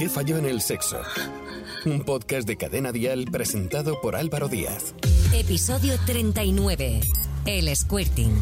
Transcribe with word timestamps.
¿Qué 0.00 0.08
falló 0.08 0.38
en 0.38 0.46
el 0.46 0.62
sexo? 0.62 0.98
Un 1.84 2.00
podcast 2.00 2.48
de 2.48 2.56
Cadena 2.56 2.90
Dial 2.90 3.26
presentado 3.30 4.00
por 4.00 4.16
Álvaro 4.16 4.48
Díaz. 4.48 4.94
Episodio 5.34 5.92
39. 6.06 7.00
El 7.44 7.76
squirting. 7.76 8.32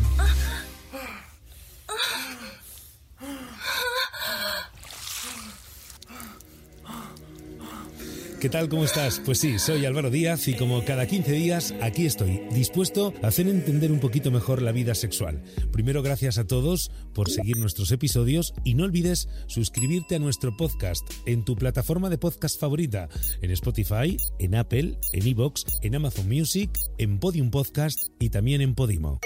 ¿Qué 8.48 8.52
tal? 8.52 8.70
¿Cómo 8.70 8.84
estás? 8.84 9.20
Pues 9.22 9.40
sí, 9.40 9.58
soy 9.58 9.84
Álvaro 9.84 10.08
Díaz 10.08 10.48
y 10.48 10.54
como 10.54 10.82
cada 10.82 11.06
15 11.06 11.32
días 11.32 11.74
aquí 11.82 12.06
estoy, 12.06 12.40
dispuesto 12.50 13.12
a 13.22 13.26
hacer 13.26 13.46
entender 13.46 13.92
un 13.92 14.00
poquito 14.00 14.30
mejor 14.30 14.62
la 14.62 14.72
vida 14.72 14.94
sexual. 14.94 15.42
Primero, 15.70 16.02
gracias 16.02 16.38
a 16.38 16.46
todos 16.46 16.90
por 17.12 17.28
seguir 17.28 17.58
nuestros 17.58 17.92
episodios 17.92 18.54
y 18.64 18.72
no 18.72 18.84
olvides 18.84 19.28
suscribirte 19.48 20.16
a 20.16 20.18
nuestro 20.18 20.56
podcast 20.56 21.02
en 21.26 21.44
tu 21.44 21.56
plataforma 21.56 22.08
de 22.08 22.16
podcast 22.16 22.58
favorita, 22.58 23.10
en 23.42 23.50
Spotify, 23.50 24.16
en 24.38 24.54
Apple, 24.54 24.98
en 25.12 25.26
Evox, 25.26 25.66
en 25.82 25.96
Amazon 25.96 26.26
Music, 26.26 26.70
en 26.96 27.20
Podium 27.20 27.50
Podcast 27.50 27.98
y 28.18 28.30
también 28.30 28.62
en 28.62 28.74
Podimo. 28.74 29.20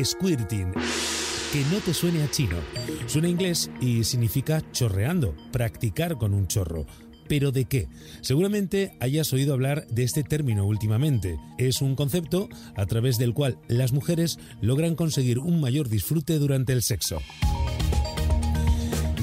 Squirting 0.00 0.74
que 1.52 1.64
no 1.72 1.78
te 1.78 1.92
suene 1.92 2.22
a 2.22 2.30
chino. 2.30 2.56
Suena 3.08 3.28
inglés 3.28 3.68
y 3.80 4.04
significa 4.04 4.62
chorreando, 4.70 5.34
practicar 5.52 6.18
con 6.18 6.34
un 6.34 6.46
chorro. 6.46 6.86
¿Pero 7.28 7.52
de 7.52 7.64
qué? 7.64 7.88
Seguramente 8.20 8.96
hayas 9.00 9.32
oído 9.32 9.54
hablar 9.54 9.86
de 9.88 10.04
este 10.04 10.22
término 10.22 10.66
últimamente. 10.66 11.38
Es 11.58 11.82
un 11.82 11.96
concepto 11.96 12.48
a 12.76 12.86
través 12.86 13.18
del 13.18 13.34
cual 13.34 13.58
las 13.68 13.92
mujeres 13.92 14.38
logran 14.60 14.94
conseguir 14.94 15.38
un 15.38 15.60
mayor 15.60 15.88
disfrute 15.88 16.38
durante 16.38 16.72
el 16.72 16.82
sexo. 16.82 17.20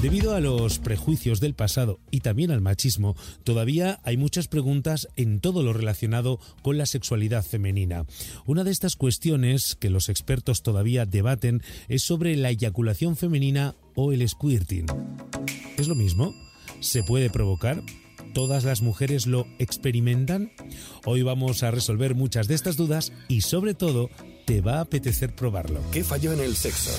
Debido 0.02 0.34
a 0.34 0.40
los 0.40 0.80
prejuicios 0.80 1.38
del 1.38 1.54
pasado 1.54 2.00
y 2.10 2.20
también 2.22 2.50
al 2.50 2.60
machismo, 2.60 3.14
todavía 3.44 4.00
hay 4.02 4.16
muchas 4.16 4.48
preguntas 4.48 5.06
en 5.14 5.38
todo 5.38 5.62
lo 5.62 5.72
relacionado 5.72 6.40
con 6.62 6.76
la 6.76 6.86
sexualidad 6.86 7.44
femenina. 7.44 8.04
Una 8.44 8.64
de 8.64 8.72
estas 8.72 8.96
cuestiones 8.96 9.76
que 9.78 9.90
los 9.90 10.08
expertos 10.08 10.64
todavía 10.64 11.06
debaten 11.06 11.62
es 11.86 12.02
sobre 12.02 12.34
la 12.34 12.50
eyaculación 12.50 13.16
femenina 13.16 13.76
o 13.94 14.10
el 14.12 14.28
squirting. 14.28 14.86
¿Es 15.78 15.86
lo 15.86 15.94
mismo? 15.94 16.34
¿Se 16.82 17.04
puede 17.04 17.30
provocar? 17.30 17.80
¿Todas 18.34 18.64
las 18.64 18.82
mujeres 18.82 19.28
lo 19.28 19.46
experimentan? 19.60 20.50
Hoy 21.04 21.22
vamos 21.22 21.62
a 21.62 21.70
resolver 21.70 22.16
muchas 22.16 22.48
de 22.48 22.56
estas 22.56 22.76
dudas 22.76 23.12
y 23.28 23.42
sobre 23.42 23.74
todo 23.74 24.10
te 24.46 24.60
va 24.60 24.78
a 24.78 24.80
apetecer 24.80 25.32
probarlo. 25.32 25.80
¿Qué 25.92 26.02
falló 26.02 26.32
en 26.32 26.40
el 26.40 26.56
sexo? 26.56 26.90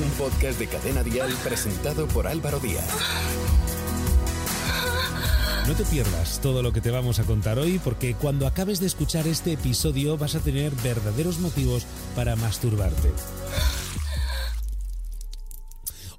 Un 0.00 0.10
podcast 0.12 0.60
de 0.60 0.68
Cadena 0.68 1.02
Dial 1.02 1.32
presentado 1.42 2.06
por 2.06 2.28
Álvaro 2.28 2.60
Díaz. 2.60 2.88
No 5.66 5.74
te 5.74 5.84
pierdas 5.84 6.40
todo 6.40 6.62
lo 6.62 6.72
que 6.72 6.80
te 6.80 6.92
vamos 6.92 7.18
a 7.18 7.24
contar 7.24 7.58
hoy 7.58 7.80
porque 7.82 8.14
cuando 8.14 8.46
acabes 8.46 8.78
de 8.78 8.86
escuchar 8.86 9.26
este 9.26 9.54
episodio 9.54 10.16
vas 10.16 10.36
a 10.36 10.40
tener 10.40 10.72
verdaderos 10.84 11.40
motivos 11.40 11.84
para 12.14 12.36
masturbarte. 12.36 13.10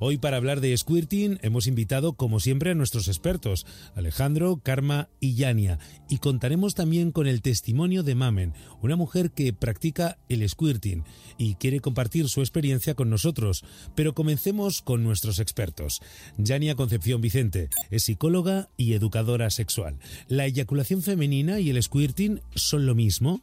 Hoy 0.02 0.17
para 0.17 0.38
hablar 0.38 0.61
de 0.61 0.75
squirting 0.78 1.39
hemos 1.42 1.67
invitado 1.67 2.14
como 2.14 2.39
siempre 2.39 2.72
a 2.72 2.75
nuestros 2.75 3.09
expertos, 3.09 3.66
Alejandro, 3.95 4.61
Karma 4.64 5.09
y 5.19 5.36
Yania, 5.36 5.78
y 6.08 6.19
contaremos 6.19 6.73
también 6.73 7.11
con 7.11 7.28
el 7.28 7.41
testimonio 7.41 8.02
de 8.02 8.16
Mamen, 8.16 8.53
una 8.81 8.95
mujer 8.95 9.31
que 9.31 9.52
practica 9.52 10.17
el 10.30 10.47
squirting 10.47 11.03
y 11.38 11.56
quiere 11.56 11.81
compartir 11.81 12.30
su 12.30 12.39
experiencia 12.39 12.95
con 12.95 13.09
nosotros. 13.09 13.66
Pero 13.94 14.14
comencemos 14.14 14.81
con 14.81 15.03
nuestros 15.03 15.38
expertos. 15.39 16.02
Yania 16.38 16.75
Concepción 16.75 17.19
Vicente 17.19 17.69
es 17.89 18.03
psicóloga 18.03 18.69
y 18.78 18.94
educadora 18.94 19.50
sexual. 19.50 20.00
¿La 20.29 20.46
eyaculación 20.46 21.02
femenina 21.02 21.59
y 21.59 21.72
el 21.72 21.84
squirting 21.84 22.41
son 22.56 22.85
lo 22.85 22.96
mismo? 22.96 23.41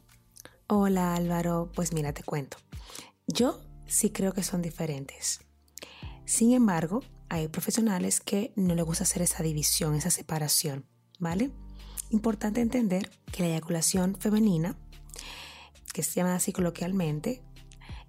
Hola 0.65 1.13
Álvaro, 1.13 1.71
pues 1.75 1.93
mira, 1.93 2.13
te 2.13 2.23
cuento. 2.23 2.57
Yo 3.27 3.61
sí 3.85 4.09
creo 4.09 4.33
que 4.33 4.41
son 4.41 4.63
diferentes. 4.63 5.46
Sin 6.27 6.51
embargo, 6.51 7.03
hay 7.29 7.47
profesionales 7.47 8.19
que 8.19 8.51
no 8.57 8.75
les 8.75 8.83
gusta 8.83 9.05
hacer 9.05 9.21
esa 9.21 9.43
división, 9.43 9.95
esa 9.95 10.11
separación, 10.11 10.85
¿vale? 11.19 11.51
Importante 12.09 12.59
entender 12.59 13.09
que 13.31 13.43
la 13.43 13.49
eyaculación 13.49 14.17
femenina, 14.19 14.77
que 15.93 16.03
se 16.03 16.15
llama 16.15 16.35
así 16.35 16.51
coloquialmente, 16.51 17.41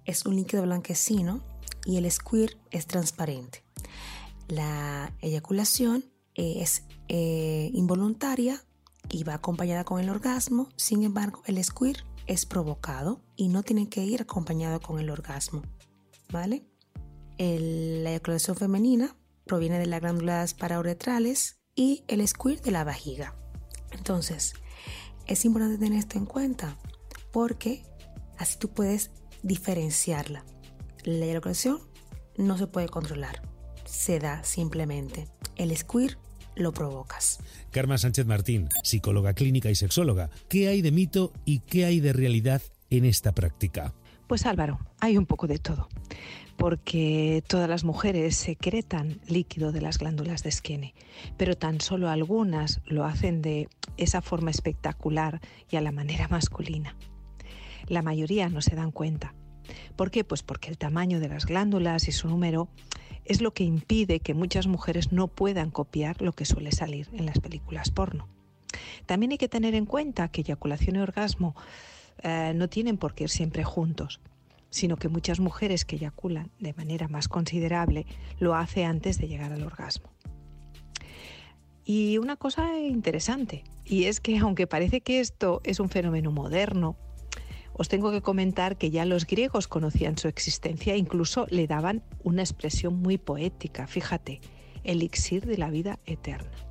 es 0.03 0.25
un 0.25 0.35
líquido 0.35 0.63
blanquecino 0.63 1.41
y 1.85 1.95
el 1.95 2.11
squirt 2.11 2.57
es 2.71 2.87
transparente. 2.87 3.63
La 4.49 5.13
eyaculación 5.21 6.03
es 6.35 6.83
eh, 7.07 7.71
involuntaria 7.73 8.61
y 9.09 9.23
va 9.23 9.35
acompañada 9.35 9.85
con 9.85 10.01
el 10.01 10.09
orgasmo, 10.09 10.67
sin 10.75 11.03
embargo, 11.03 11.41
el 11.45 11.63
squirt 11.63 12.03
es 12.27 12.45
provocado 12.45 13.21
y 13.37 13.47
no 13.47 13.63
tiene 13.63 13.87
que 13.87 14.03
ir 14.03 14.21
acompañado 14.21 14.81
con 14.81 14.99
el 14.99 15.09
orgasmo, 15.09 15.63
¿vale? 16.33 16.68
La 17.39 18.09
eyaculación 18.11 18.57
femenina 18.57 19.15
proviene 19.45 19.79
de 19.79 19.85
las 19.85 20.01
glándulas 20.01 20.53
parauretrales 20.53 21.59
y 21.73 22.03
el 22.07 22.25
squirt 22.27 22.63
de 22.63 22.71
la 22.71 22.83
vajiga. 22.83 23.35
Entonces, 23.91 24.53
es 25.25 25.45
importante 25.45 25.77
tener 25.77 25.97
esto 25.97 26.17
en 26.17 26.25
cuenta 26.25 26.77
porque 27.31 27.83
así 28.37 28.57
tú 28.59 28.69
puedes 28.69 29.11
diferenciarla. 29.41 30.43
La 31.03 31.25
eyaculación 31.25 31.79
no 32.37 32.57
se 32.57 32.67
puede 32.67 32.89
controlar, 32.89 33.41
se 33.85 34.19
da 34.19 34.43
simplemente. 34.43 35.27
El 35.55 35.75
squirt 35.75 36.19
lo 36.55 36.73
provocas. 36.73 37.39
Karma 37.71 37.97
Sánchez 37.97 38.25
Martín, 38.25 38.67
psicóloga 38.83 39.33
clínica 39.33 39.69
y 39.69 39.75
sexóloga, 39.75 40.29
¿qué 40.49 40.67
hay 40.67 40.81
de 40.81 40.91
mito 40.91 41.31
y 41.45 41.59
qué 41.59 41.85
hay 41.85 42.01
de 42.01 42.11
realidad 42.11 42.61
en 42.89 43.05
esta 43.05 43.33
práctica? 43.33 43.93
Pues 44.29 44.45
Álvaro, 44.45 44.77
hay 44.99 45.17
un 45.17 45.25
poco 45.25 45.47
de 45.47 45.57
todo 45.57 45.89
porque 46.55 47.41
todas 47.47 47.67
las 47.67 47.83
mujeres 47.83 48.35
secretan 48.35 49.21
líquido 49.27 49.71
de 49.71 49.81
las 49.81 49.97
glándulas 49.97 50.43
de 50.43 50.51
Skene, 50.51 50.93
pero 51.35 51.57
tan 51.57 51.81
solo 51.81 52.09
algunas 52.09 52.79
lo 52.85 53.05
hacen 53.05 53.41
de 53.41 53.69
esa 53.97 54.21
forma 54.21 54.51
espectacular 54.51 55.39
y 55.71 55.77
a 55.77 55.81
la 55.81 55.91
manera 55.91 56.27
masculina. 56.27 56.95
La 57.87 58.03
mayoría 58.03 58.49
no 58.49 58.61
se 58.61 58.75
dan 58.75 58.91
cuenta. 58.91 59.33
¿Por 59.95 60.11
qué? 60.11 60.23
Pues 60.23 60.43
porque 60.43 60.69
el 60.69 60.77
tamaño 60.77 61.19
de 61.19 61.29
las 61.29 61.47
glándulas 61.47 62.07
y 62.07 62.11
su 62.11 62.27
número 62.27 62.69
es 63.25 63.41
lo 63.41 63.55
que 63.55 63.63
impide 63.63 64.19
que 64.19 64.35
muchas 64.35 64.67
mujeres 64.67 65.11
no 65.11 65.27
puedan 65.27 65.71
copiar 65.71 66.21
lo 66.21 66.33
que 66.33 66.45
suele 66.45 66.71
salir 66.71 67.09
en 67.13 67.25
las 67.25 67.39
películas 67.39 67.89
porno. 67.89 68.27
También 69.07 69.31
hay 69.31 69.39
que 69.39 69.49
tener 69.49 69.73
en 69.73 69.87
cuenta 69.87 70.27
que 70.27 70.41
eyaculación 70.41 70.97
y 70.97 70.99
orgasmo 70.99 71.55
eh, 72.23 72.53
no 72.55 72.69
tienen 72.69 72.97
por 72.97 73.13
qué 73.13 73.25
ir 73.25 73.29
siempre 73.29 73.63
juntos 73.63 74.19
sino 74.69 74.97
que 74.97 75.09
muchas 75.09 75.39
mujeres 75.39 75.85
que 75.85 75.95
eyaculan 75.95 76.51
de 76.59 76.73
manera 76.73 77.07
más 77.07 77.27
considerable 77.27 78.05
lo 78.39 78.55
hace 78.55 78.85
antes 78.85 79.17
de 79.17 79.27
llegar 79.27 79.51
al 79.51 79.63
orgasmo. 79.63 80.11
Y 81.85 82.19
una 82.19 82.35
cosa 82.35 82.77
interesante, 82.77 83.63
y 83.83 84.03
es 84.03 84.19
que 84.19 84.37
aunque 84.37 84.67
parece 84.67 85.01
que 85.01 85.19
esto 85.19 85.61
es 85.63 85.79
un 85.79 85.89
fenómeno 85.89 86.31
moderno, 86.31 86.97
os 87.73 87.89
tengo 87.89 88.11
que 88.11 88.21
comentar 88.21 88.77
que 88.77 88.91
ya 88.91 89.05
los 89.05 89.25
griegos 89.25 89.67
conocían 89.67 90.17
su 90.17 90.27
existencia 90.27 90.93
e 90.93 90.97
incluso 90.97 91.47
le 91.49 91.65
daban 91.65 92.03
una 92.23 92.43
expresión 92.43 93.01
muy 93.01 93.17
poética, 93.17 93.87
fíjate, 93.87 94.41
elixir 94.83 95.45
de 95.45 95.57
la 95.57 95.69
vida 95.69 95.97
eterna. 96.05 96.68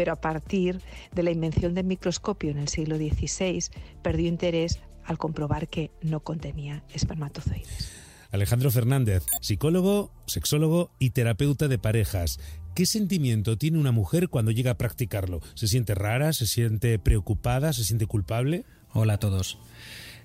Pero 0.00 0.14
a 0.14 0.16
partir 0.16 0.80
de 1.12 1.22
la 1.22 1.30
invención 1.30 1.74
del 1.74 1.84
microscopio 1.84 2.50
en 2.50 2.56
el 2.56 2.68
siglo 2.68 2.96
XVI, 2.96 3.64
perdió 4.00 4.28
interés 4.28 4.78
al 5.04 5.18
comprobar 5.18 5.68
que 5.68 5.90
no 6.00 6.20
contenía 6.20 6.82
espermatozoides. 6.94 7.92
Alejandro 8.30 8.70
Fernández, 8.70 9.26
psicólogo, 9.42 10.10
sexólogo 10.24 10.90
y 10.98 11.10
terapeuta 11.10 11.68
de 11.68 11.76
parejas. 11.78 12.40
¿Qué 12.74 12.86
sentimiento 12.86 13.58
tiene 13.58 13.76
una 13.76 13.92
mujer 13.92 14.30
cuando 14.30 14.52
llega 14.52 14.70
a 14.70 14.78
practicarlo? 14.78 15.42
¿Se 15.52 15.68
siente 15.68 15.94
rara? 15.94 16.32
¿Se 16.32 16.46
siente 16.46 16.98
preocupada? 16.98 17.74
¿Se 17.74 17.84
siente 17.84 18.06
culpable? 18.06 18.64
Hola 18.94 19.12
a 19.12 19.18
todos. 19.18 19.58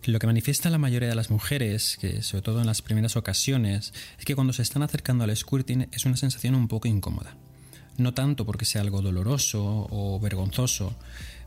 Lo 0.05 0.19
que 0.19 0.27
manifiesta 0.27 0.69
la 0.69 0.77
mayoría 0.77 1.09
de 1.09 1.15
las 1.15 1.29
mujeres, 1.29 1.97
que 1.99 2.21
sobre 2.21 2.43
todo 2.43 2.61
en 2.61 2.67
las 2.67 2.81
primeras 2.81 3.17
ocasiones, 3.17 3.93
es 4.17 4.23
que 4.23 4.35
cuando 4.35 4.53
se 4.53 4.61
están 4.61 4.83
acercando 4.83 5.25
al 5.25 5.35
squirting 5.35 5.89
es 5.91 6.05
una 6.05 6.15
sensación 6.15 6.55
un 6.55 6.69
poco 6.69 6.87
incómoda. 6.87 7.35
No 7.97 8.13
tanto 8.13 8.45
porque 8.45 8.65
sea 8.65 8.81
algo 8.81 9.01
doloroso 9.01 9.87
o 9.89 10.19
vergonzoso, 10.19 10.93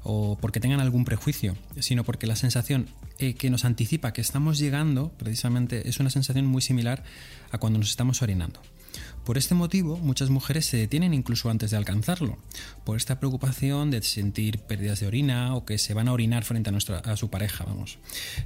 o 0.03 0.39
porque 0.41 0.61
tengan 0.61 0.81
algún 0.81 1.05
prejuicio, 1.05 1.57
sino 1.81 2.05
porque 2.05 2.27
la 2.27 2.37
sensación 2.37 2.89
eh, 3.19 3.35
que 3.35 3.51
nos 3.51 3.65
anticipa 3.65 4.13
que 4.13 4.21
estamos 4.21 4.59
llegando 4.59 5.11
precisamente 5.19 5.89
es 5.89 6.01
una 6.01 6.11
sensación 6.11 6.47
muy 6.47 6.63
similar 6.63 7.05
a 7.51 7.59
cuando 7.59 7.79
nos 7.79 7.91
estamos 7.91 8.23
orinando. 8.23 8.61
Por 9.25 9.37
este 9.37 9.55
motivo, 9.55 9.99
muchas 9.99 10.31
mujeres 10.31 10.65
se 10.65 10.79
detienen 10.79 11.13
incluso 11.13 11.51
antes 11.51 11.71
de 11.71 11.77
alcanzarlo, 11.77 12.39
por 12.85 12.97
esta 12.97 13.21
preocupación 13.21 13.91
de 13.91 14.01
sentir 14.01 14.59
pérdidas 14.61 15.01
de 15.01 15.07
orina 15.07 15.55
o 15.55 15.67
que 15.67 15.77
se 15.77 15.93
van 15.93 16.09
a 16.09 16.15
orinar 16.15 16.45
frente 16.45 16.71
a, 16.71 16.73
nuestra, 16.73 16.99
a 17.01 17.17
su 17.17 17.29
pareja. 17.29 17.65
Vamos. 17.65 17.99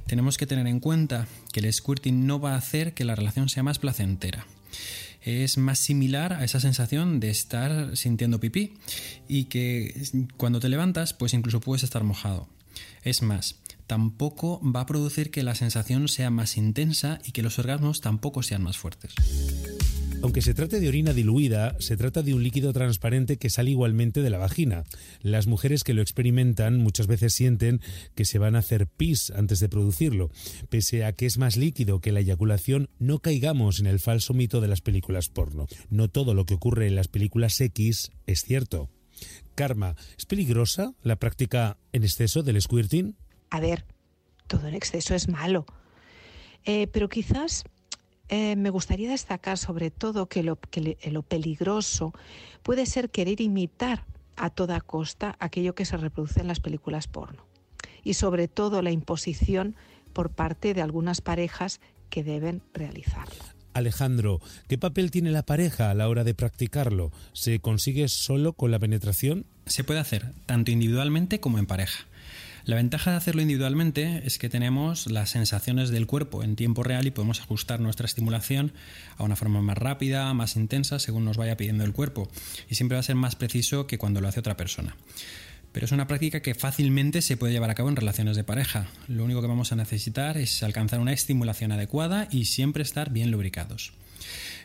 Tenemos 0.05 0.37
que 0.37 0.45
tener 0.45 0.67
en 0.67 0.81
cuenta 0.81 1.27
que 1.53 1.61
el 1.61 1.71
squirting 1.71 2.27
no 2.27 2.41
va 2.41 2.55
a 2.55 2.57
hacer 2.57 2.93
que 2.93 3.05
la 3.05 3.15
relación 3.15 3.47
sea 3.47 3.63
más 3.63 3.79
placentera. 3.79 4.45
Es 5.23 5.57
más 5.57 5.79
similar 5.79 6.33
a 6.33 6.43
esa 6.43 6.59
sensación 6.59 7.19
de 7.19 7.29
estar 7.29 7.95
sintiendo 7.95 8.39
pipí 8.39 8.73
y 9.27 9.45
que 9.45 10.01
cuando 10.37 10.59
te 10.59 10.69
levantas 10.69 11.13
pues 11.13 11.33
incluso 11.33 11.61
puedes 11.61 11.83
estar 11.83 12.03
mojado. 12.03 12.47
Es 13.03 13.21
más, 13.21 13.59
tampoco 13.87 14.61
va 14.63 14.81
a 14.81 14.85
producir 14.85 15.31
que 15.31 15.43
la 15.43 15.55
sensación 15.55 16.07
sea 16.07 16.29
más 16.29 16.57
intensa 16.57 17.19
y 17.23 17.31
que 17.31 17.43
los 17.43 17.59
orgasmos 17.59 18.01
tampoco 18.01 18.43
sean 18.43 18.63
más 18.63 18.77
fuertes. 18.77 19.13
Aunque 20.23 20.41
se 20.41 20.53
trate 20.53 20.79
de 20.79 20.87
orina 20.87 21.11
diluida, 21.11 21.75
se 21.81 21.97
trata 21.97 22.23
de 22.23 22.33
un 22.33 22.43
líquido 22.43 22.71
transparente 22.71 23.35
que 23.35 23.49
sale 23.49 23.71
igualmente 23.71 24.21
de 24.21 24.29
la 24.29 24.37
vagina. 24.37 24.85
Las 25.21 25.47
mujeres 25.47 25.83
que 25.83 25.93
lo 25.93 26.01
experimentan 26.01 26.77
muchas 26.77 27.07
veces 27.07 27.33
sienten 27.33 27.81
que 28.15 28.23
se 28.23 28.39
van 28.39 28.55
a 28.55 28.59
hacer 28.59 28.87
pis 28.87 29.33
antes 29.35 29.59
de 29.59 29.67
producirlo. 29.67 30.31
Pese 30.69 31.03
a 31.03 31.11
que 31.11 31.25
es 31.25 31.37
más 31.37 31.57
líquido 31.57 31.99
que 31.99 32.13
la 32.13 32.21
eyaculación, 32.21 32.89
no 32.99 33.19
caigamos 33.19 33.81
en 33.81 33.85
el 33.85 33.99
falso 33.99 34.33
mito 34.33 34.61
de 34.61 34.69
las 34.69 34.79
películas 34.79 35.27
porno. 35.27 35.67
No 35.89 36.07
todo 36.07 36.33
lo 36.33 36.45
que 36.45 36.53
ocurre 36.53 36.87
en 36.87 36.95
las 36.95 37.09
películas 37.09 37.59
X 37.59 38.13
es 38.25 38.43
cierto. 38.43 38.89
Karma, 39.55 39.97
¿es 40.17 40.25
peligrosa 40.25 40.93
la 41.03 41.17
práctica 41.17 41.75
en 41.91 42.05
exceso 42.05 42.43
del 42.43 42.61
squirting? 42.61 43.17
A 43.49 43.59
ver, 43.59 43.83
todo 44.47 44.69
en 44.69 44.75
exceso 44.75 45.15
es 45.15 45.27
malo. 45.27 45.65
Eh, 46.63 46.87
pero 46.87 47.09
quizás 47.09 47.65
eh, 48.29 48.55
me 48.55 48.69
gustaría 48.69 49.09
destacar 49.09 49.57
sobre 49.57 49.91
todo 49.91 50.27
que 50.27 50.43
lo, 50.43 50.57
que 50.57 50.97
lo 51.11 51.23
peligroso 51.23 52.13
puede 52.63 52.85
ser 52.85 53.09
querer 53.09 53.41
imitar 53.41 54.05
a 54.35 54.49
toda 54.49 54.81
costa 54.81 55.35
aquello 55.39 55.75
que 55.75 55.85
se 55.85 55.97
reproduce 55.97 56.39
en 56.39 56.47
las 56.47 56.59
películas 56.59 57.07
porno. 57.07 57.45
Y 58.03 58.15
sobre 58.15 58.47
todo 58.47 58.81
la 58.81 58.91
imposición 58.91 59.75
por 60.13 60.31
parte 60.31 60.73
de 60.73 60.81
algunas 60.81 61.21
parejas 61.21 61.79
que 62.09 62.23
deben 62.23 62.61
realizarlo. 62.73 63.43
Alejandro, 63.73 64.39
¿qué 64.67 64.77
papel 64.77 65.09
tiene 65.09 65.31
la 65.31 65.43
pareja 65.43 65.89
a 65.89 65.93
la 65.95 66.07
hora 66.07 66.23
de 66.23 66.35
practicarlo? 66.35 67.11
¿Se 67.33 67.59
consigue 67.59 68.07
solo 68.07 68.53
con 68.53 68.69
la 68.69 68.77
penetración? 68.77 69.45
Se 69.65 69.83
puede 69.83 69.99
hacer, 69.99 70.33
tanto 70.45 70.69
individualmente 70.69 71.39
como 71.39 71.57
en 71.57 71.65
pareja. 71.65 72.05
La 72.65 72.77
ventaja 72.77 73.11
de 73.11 73.17
hacerlo 73.17 73.41
individualmente 73.41 74.21
es 74.25 74.37
que 74.37 74.47
tenemos 74.47 75.07
las 75.07 75.31
sensaciones 75.31 75.89
del 75.89 76.07
cuerpo 76.07 76.43
en 76.43 76.55
tiempo 76.55 76.81
real 76.81 77.05
y 77.05 77.11
podemos 77.11 77.41
ajustar 77.41 77.81
nuestra 77.81 78.05
estimulación 78.05 78.71
a 79.17 79.23
una 79.23 79.35
forma 79.35 79.61
más 79.61 79.77
rápida, 79.77 80.33
más 80.33 80.55
intensa, 80.55 80.97
según 80.99 81.25
nos 81.25 81.35
vaya 81.35 81.57
pidiendo 81.57 81.83
el 81.83 81.91
cuerpo. 81.91 82.29
Y 82.69 82.75
siempre 82.75 82.95
va 82.95 83.01
a 83.01 83.03
ser 83.03 83.15
más 83.15 83.35
preciso 83.35 83.85
que 83.85 83.97
cuando 83.97 84.21
lo 84.21 84.29
hace 84.29 84.39
otra 84.39 84.55
persona. 84.55 84.95
Pero 85.73 85.87
es 85.87 85.91
una 85.91 86.07
práctica 86.07 86.41
que 86.41 86.55
fácilmente 86.55 87.21
se 87.21 87.35
puede 87.35 87.51
llevar 87.51 87.69
a 87.69 87.75
cabo 87.75 87.89
en 87.89 87.97
relaciones 87.97 88.37
de 88.37 88.45
pareja. 88.45 88.87
Lo 89.09 89.25
único 89.25 89.41
que 89.41 89.47
vamos 89.47 89.73
a 89.73 89.75
necesitar 89.75 90.37
es 90.37 90.63
alcanzar 90.63 91.01
una 91.01 91.11
estimulación 91.11 91.73
adecuada 91.73 92.29
y 92.31 92.45
siempre 92.45 92.83
estar 92.83 93.11
bien 93.11 93.29
lubricados. 93.29 93.91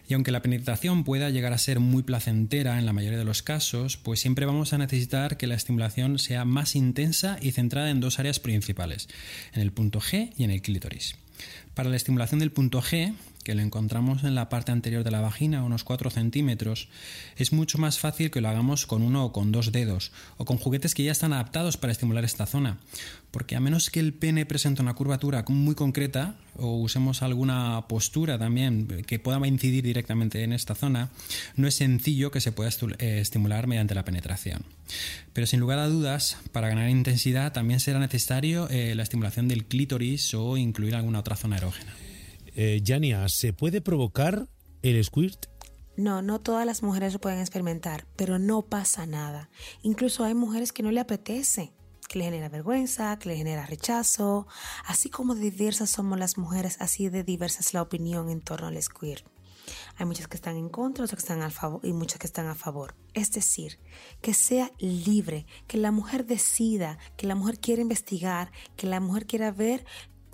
Y 0.09 0.15
aunque 0.15 0.33
la 0.33 0.41
penetración 0.41 1.05
pueda 1.05 1.29
llegar 1.29 1.53
a 1.53 1.59
ser 1.59 1.81
muy 1.81 2.03
placentera 2.03 2.79
en 2.79 2.87
la 2.87 2.95
mayoría 2.95 3.19
de 3.19 3.27
los 3.27 3.43
casos, 3.43 3.99
pues 3.99 4.21
siempre 4.21 4.47
vamos 4.47 4.73
a 4.73 4.79
necesitar 4.79 5.37
que 5.37 5.47
la 5.47 5.55
estimulación 5.55 6.19
sea 6.19 6.47
más 6.47 6.77
intensa 6.77 7.37
y 7.43 7.53
centrada 7.53 7.91
en 7.91 8.01
dos 8.01 8.19
áreas 8.19 8.41
principales, 8.41 9.09
en 9.53 9.61
el 9.61 9.71
punto 9.71 10.01
G 10.01 10.33
y 10.39 10.45
en 10.45 10.51
el 10.51 10.63
clítoris. 10.63 11.17
Para 11.75 11.91
la 11.91 11.97
estimulación 11.97 12.41
del 12.41 12.53
punto 12.53 12.81
G, 12.81 13.13
que 13.49 13.55
lo 13.55 13.63
encontramos 13.63 14.25
en 14.25 14.35
la 14.35 14.51
parte 14.51 14.73
anterior 14.73 15.05
de 15.05 15.11
la 15.11 15.23
vagina, 15.23 15.65
unos 15.65 15.83
4 15.83 16.11
centímetros, 16.11 16.91
es 17.39 17.51
mucho 17.51 17.79
más 17.79 17.99
fácil 17.99 18.31
que 18.31 18.43
lo 18.43 18.51
hagamos 18.51 18.85
con 18.85 19.01
uno 19.01 19.25
o 19.25 19.33
con 19.33 19.53
dos 19.53 19.73
dedos, 19.73 20.13
o 20.37 20.45
con 20.45 20.59
juguetes 20.59 20.95
que 20.95 21.05
ya 21.05 21.13
están 21.13 21.33
adaptados 21.33 21.79
para 21.79 21.91
estimular 21.91 22.27
esta 22.27 22.45
zona. 22.45 22.77
Porque 23.31 23.57
a 23.57 23.61
menos 23.61 23.89
que 23.89 24.01
el 24.01 24.13
pene 24.13 24.45
presente 24.45 24.83
una 24.83 24.93
curvatura 24.93 25.47
muy 25.49 25.75
concreta, 25.75 26.35
o 26.57 26.77
usemos 26.77 27.23
alguna 27.23 27.87
postura 27.89 28.39
también 28.39 28.87
que 29.07 29.19
pueda 29.19 29.39
incidir 29.47 29.83
directamente 29.83 30.45
en 30.45 30.53
esta 30.53 30.75
zona, 30.75 31.09
no 31.57 31.67
es 31.67 31.75
sencillo 31.75 32.31
que 32.31 32.43
se 32.43 32.53
pueda 32.53 32.69
eh, 32.99 33.21
estimular 33.21 33.67
mediante 33.67 33.95
la 33.95 34.05
penetración. 34.05 34.63
Pero 35.33 35.47
sin 35.47 35.61
lugar 35.61 35.79
a 35.79 35.89
dudas, 35.89 36.37
para 36.53 36.69
ganar 36.69 36.91
intensidad 36.91 37.55
también 37.55 37.81
será 37.81 37.99
necesario 37.99 38.69
eh, 38.69 38.95
la 38.95 39.05
estimulación 39.05 39.49
del 39.49 39.65
clítoris 39.65 40.35
o 40.35 40.59
incluir 40.59 40.95
alguna 40.95 41.21
otra 41.21 41.35
zona 41.35 41.57
erógena. 41.57 41.95
Eh, 42.61 42.81
Yania, 42.83 43.29
¿se 43.29 43.53
puede 43.53 43.81
provocar 43.81 44.49
el 44.83 45.05
squirt? 45.05 45.47
No, 45.97 46.23
no 46.23 46.41
todas 46.41 46.67
las 46.67 46.83
mujeres 46.83 47.13
lo 47.13 47.21
pueden 47.21 47.39
experimentar, 47.39 48.05
pero 48.17 48.41
no 48.41 48.63
pasa 48.63 49.07
nada. 49.07 49.49
Incluso 49.83 50.25
hay 50.25 50.35
mujeres 50.35 50.73
que 50.73 50.83
no 50.83 50.91
le 50.91 50.99
apetece, 50.99 51.73
que 52.09 52.19
le 52.19 52.25
genera 52.25 52.49
vergüenza, 52.49 53.17
que 53.21 53.29
le 53.29 53.37
genera 53.37 53.65
rechazo. 53.65 54.49
Así 54.85 55.09
como 55.09 55.37
diversas 55.37 55.91
somos 55.91 56.19
las 56.19 56.37
mujeres, 56.37 56.79
así 56.81 57.09
de 57.09 57.23
diversa 57.23 57.61
es 57.61 57.75
la 57.75 57.83
opinión 57.83 58.29
en 58.29 58.41
torno 58.41 58.67
al 58.67 58.83
squirt. 58.83 59.25
Hay 59.95 60.07
muchas 60.07 60.27
que 60.27 60.37
están 60.37 60.57
en 60.57 60.69
contra, 60.69 61.05
otras 61.05 61.23
que 61.23 61.25
están 61.25 61.43
a 61.43 61.51
favor 61.51 61.81
y 61.85 61.93
muchas 61.93 62.19
que 62.19 62.27
están 62.27 62.49
a 62.49 62.57
favor. 62.57 62.97
Es 63.15 63.31
decir, 63.31 63.79
que 64.21 64.35
sea 64.35 64.73
libre, 64.81 65.47
que 65.69 65.79
la 65.79 65.93
mujer 65.93 66.27
decida, 66.27 66.99
que 67.17 67.29
la 67.29 67.37
mujer 67.37 67.61
quiera 67.61 67.83
investigar, 67.83 68.51
que 68.75 68.89
la 68.89 68.99
mujer 68.99 69.27
quiera 69.27 69.53
ver 69.53 69.87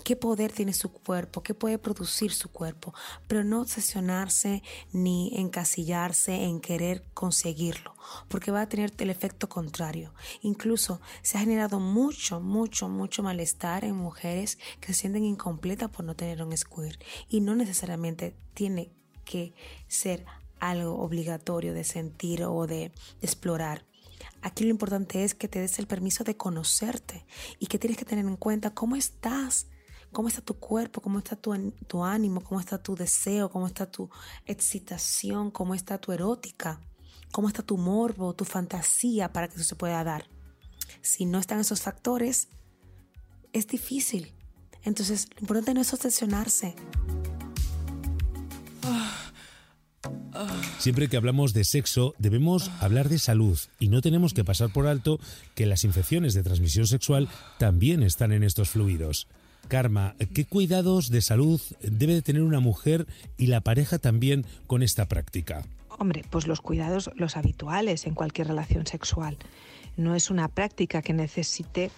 qué 0.05 0.15
poder 0.15 0.51
tiene 0.51 0.71
su 0.71 0.93
cuerpo, 0.93 1.41
qué 1.41 1.55
puede 1.55 1.79
producir 1.79 2.31
su 2.31 2.49
cuerpo, 2.49 2.93
pero 3.27 3.43
no 3.43 3.61
obsesionarse 3.61 4.61
ni 4.93 5.31
encasillarse 5.35 6.43
en 6.43 6.61
querer 6.61 7.03
conseguirlo, 7.15 7.95
porque 8.27 8.51
va 8.51 8.61
a 8.61 8.69
tener 8.69 8.93
el 8.99 9.09
efecto 9.09 9.49
contrario. 9.49 10.13
Incluso 10.43 11.01
se 11.23 11.37
ha 11.37 11.41
generado 11.41 11.79
mucho, 11.79 12.39
mucho, 12.39 12.87
mucho 12.87 13.23
malestar 13.23 13.83
en 13.83 13.95
mujeres 13.95 14.59
que 14.79 14.93
se 14.93 15.01
sienten 15.01 15.25
incompletas 15.25 15.89
por 15.89 16.05
no 16.05 16.15
tener 16.15 16.43
un 16.43 16.55
squirt 16.55 17.01
y 17.27 17.41
no 17.41 17.55
necesariamente 17.55 18.35
tiene 18.53 18.91
que 19.25 19.55
ser 19.87 20.23
algo 20.59 20.99
obligatorio 20.99 21.73
de 21.73 21.83
sentir 21.83 22.43
o 22.43 22.67
de 22.67 22.91
explorar. 23.23 23.85
Aquí 24.43 24.65
lo 24.65 24.69
importante 24.69 25.23
es 25.23 25.33
que 25.33 25.47
te 25.47 25.59
des 25.59 25.79
el 25.79 25.87
permiso 25.87 26.23
de 26.23 26.37
conocerte 26.37 27.25
y 27.57 27.65
que 27.65 27.79
tienes 27.79 27.97
que 27.97 28.05
tener 28.05 28.25
en 28.25 28.37
cuenta 28.37 28.69
cómo 28.69 28.95
estás, 28.95 29.65
cómo 30.15 30.29
está 30.29 30.39
tu 30.39 30.53
cuerpo, 30.53 31.01
cómo 31.01 31.19
está 31.19 31.35
tu, 31.35 32.03
ánimo, 32.05 32.39
cómo 32.39 32.61
está 32.61 32.77
tu 32.77 32.95
deseo, 32.95 33.49
cómo 33.49 33.67
está 33.67 33.85
tu 33.85 34.09
excitación, 34.45 35.51
cómo 35.51 35.75
está 35.75 35.97
tu 35.97 36.13
erótica, 36.13 36.79
cómo 37.33 37.49
está 37.49 37.63
tu 37.63 37.75
morbo, 37.75 38.33
tu 38.33 38.45
fantasía 38.45 39.33
para 39.33 39.49
que 39.49 39.55
eso 39.55 39.65
se 39.65 39.75
pueda 39.75 40.01
dar. 40.05 40.25
Si 41.01 41.25
no 41.25 41.37
están 41.37 41.59
esos 41.59 41.81
factores, 41.81 42.47
es 43.51 43.67
difícil. 43.67 44.31
Entonces, 44.83 45.27
lo 45.35 45.41
importante 45.41 45.73
no 45.73 45.81
es 45.81 45.93
obsesionarse. 45.93 46.75
Siempre 50.79 51.09
que 51.09 51.17
hablamos 51.17 51.53
de 51.53 51.65
sexo 51.65 52.13
debemos 52.19 52.69
hablar 52.79 53.09
de 53.09 53.19
salud 53.19 53.59
y 53.79 53.89
no 53.89 54.01
tenemos 54.01 54.33
que 54.33 54.45
pasar 54.45 54.71
por 54.71 54.87
alto 54.87 55.19
que 55.55 55.65
las 55.65 55.83
infecciones 55.83 56.33
de 56.33 56.43
transmisión 56.43 56.87
sexual 56.87 57.27
también 57.57 58.01
están 58.01 58.31
en 58.31 58.43
estos 58.43 58.69
fluidos. 58.69 59.27
Karma, 59.67 60.15
¿qué 60.33 60.45
cuidados 60.45 61.09
de 61.09 61.21
salud 61.21 61.59
debe 61.81 62.13
de 62.13 62.21
tener 62.21 62.43
una 62.43 62.59
mujer 62.59 63.07
y 63.37 63.47
la 63.47 63.61
pareja 63.61 63.97
también 63.99 64.45
con 64.67 64.83
esta 64.83 65.07
práctica? 65.07 65.63
Hombre, 65.97 66.23
pues 66.29 66.47
los 66.47 66.61
cuidados, 66.61 67.09
los 67.15 67.37
habituales 67.37 68.05
en 68.05 68.13
cualquier 68.13 68.47
relación 68.47 68.85
sexual. 68.85 69.37
No 69.97 70.15
es 70.15 70.29
una 70.29 70.49
práctica 70.49 71.01
que 71.01 71.13
necesite 71.13 71.89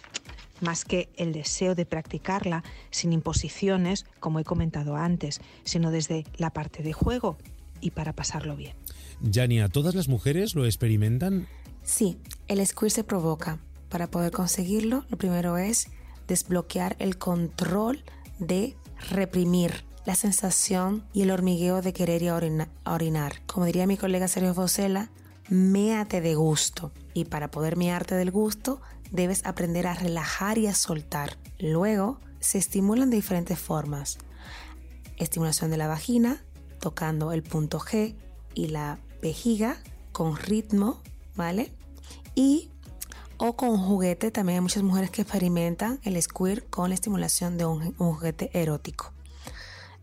más 0.62 0.86
que 0.86 1.10
el 1.18 1.34
deseo 1.34 1.76
de 1.76 1.86
practicarla 1.86 2.64
sin 2.90 3.14
imposiciones, 3.14 4.06
como 4.20 4.40
he 4.40 4.44
comentado 4.44 4.96
antes, 4.96 5.42
sino 5.64 5.92
desde 5.92 6.26
la 6.38 6.52
parte 6.52 6.84
de 6.84 6.94
juego 6.94 7.38
y 7.82 7.92
para 7.92 8.14
pasarlo 8.14 8.56
bien. 8.56 8.76
Yania, 9.22 9.68
¿todas 9.68 9.96
las 9.96 10.08
mujeres 10.08 10.56
lo 10.56 10.66
experimentan? 10.66 11.48
Sí, 11.84 12.18
el 12.48 12.66
squirt 12.66 12.94
se 12.94 13.04
provoca. 13.04 13.60
Para 13.90 14.08
poder 14.08 14.32
conseguirlo, 14.32 15.06
lo 15.10 15.18
primero 15.18 15.58
es 15.58 15.90
desbloquear 16.28 16.96
el 17.00 17.18
control 17.18 18.04
de 18.40 18.76
reprimir 19.10 19.86
la 20.06 20.16
sensación 20.16 21.04
y 21.12 21.24
el 21.24 21.32
hormigueo 21.32 21.82
de 21.82 21.94
querer 21.94 22.24
ir 22.24 22.30
a, 22.30 22.94
orinar. 22.94 23.42
Como 23.46 23.66
diría 23.66 23.88
mi 23.88 23.98
colega 23.98 24.28
Sergio 24.28 24.54
Fosela, 24.54 25.10
méate 25.50 26.22
de 26.22 26.36
gusto. 26.36 26.92
Y 27.14 27.26
para 27.26 27.52
poder 27.52 27.76
mearte 27.76 28.16
del 28.16 28.32
gusto, 28.32 28.80
debes 29.12 29.46
aprender 29.46 29.86
a 29.86 29.94
relajar 29.94 30.58
y 30.58 30.68
a 30.68 30.74
soltar. 30.74 31.38
Luego, 31.60 32.20
se 32.40 32.58
estimulan 32.58 33.10
de 33.10 33.18
diferentes 33.18 33.60
formas. 33.60 34.18
Estimulación 35.18 35.72
de 35.72 35.78
la 35.78 35.88
vagina, 35.88 36.42
tocando 36.80 37.34
el 37.34 37.44
punto 37.44 37.80
G 37.80 38.16
y 38.54 38.68
la 38.68 39.00
vejiga 39.22 39.78
con 40.14 40.38
ritmo, 40.38 41.02
¿vale? 41.36 41.74
Y 42.34 42.70
o 43.38 43.56
con 43.56 43.77
juguete. 43.77 44.32
También 44.32 44.58
hay 44.58 44.62
muchas 44.62 44.84
mujeres 44.84 45.10
que 45.10 45.22
experimentan 45.22 46.00
el 46.03 46.22
squirt 46.22 46.70
con 46.70 46.89
la 46.89 46.96
estimulación 46.96 47.58
de 47.58 47.65
un, 47.65 47.94
juguete 47.96 48.50
erótico. 48.53 49.13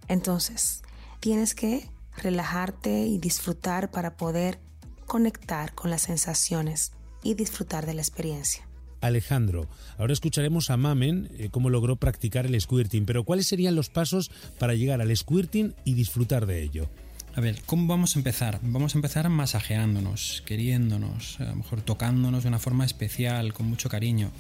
Entonces, 0.08 0.82
tienes 1.20 1.54
que 1.54 1.88
relajarte 2.16 3.06
y 3.06 3.18
disfrutar 3.18 3.90
para 3.90 4.16
poder 4.16 4.58
conectar 5.06 5.74
con 5.74 5.90
las 5.90 6.02
sensaciones 6.02 6.92
y 7.22 7.34
disfrutar 7.34 7.86
de 7.86 7.94
la 7.94 8.02
experiencia. 8.02 8.66
Alejandro, 9.00 9.68
ahora 9.98 10.14
escucharemos 10.14 10.70
a 10.70 10.78
Mamen 10.78 11.30
eh, 11.36 11.50
cómo 11.50 11.68
logró 11.68 11.96
practicar 11.96 12.46
el 12.46 12.58
squirting, 12.58 13.04
pero 13.04 13.24
¿cuáles 13.24 13.46
serían 13.46 13.74
los 13.74 13.90
pasos 13.90 14.30
para 14.58 14.74
llegar 14.74 15.02
al 15.02 15.14
squirting 15.14 15.74
y 15.84 15.92
disfrutar 15.94 16.46
de 16.46 16.62
ello? 16.62 16.88
A 17.36 17.40
ver, 17.40 17.62
¿cómo 17.66 17.88
vamos 17.88 18.14
a 18.14 18.20
empezar? 18.20 18.60
Vamos 18.62 18.94
a 18.94 18.98
empezar 18.98 19.28
masajeándonos, 19.28 20.44
queriéndonos, 20.46 21.40
a 21.40 21.46
lo 21.46 21.56
mejor 21.56 21.82
tocándonos 21.82 22.44
de 22.44 22.48
una 22.48 22.60
forma 22.60 22.84
especial, 22.84 23.52
con 23.52 23.66
mucho 23.66 23.88
cariño. 23.88 24.30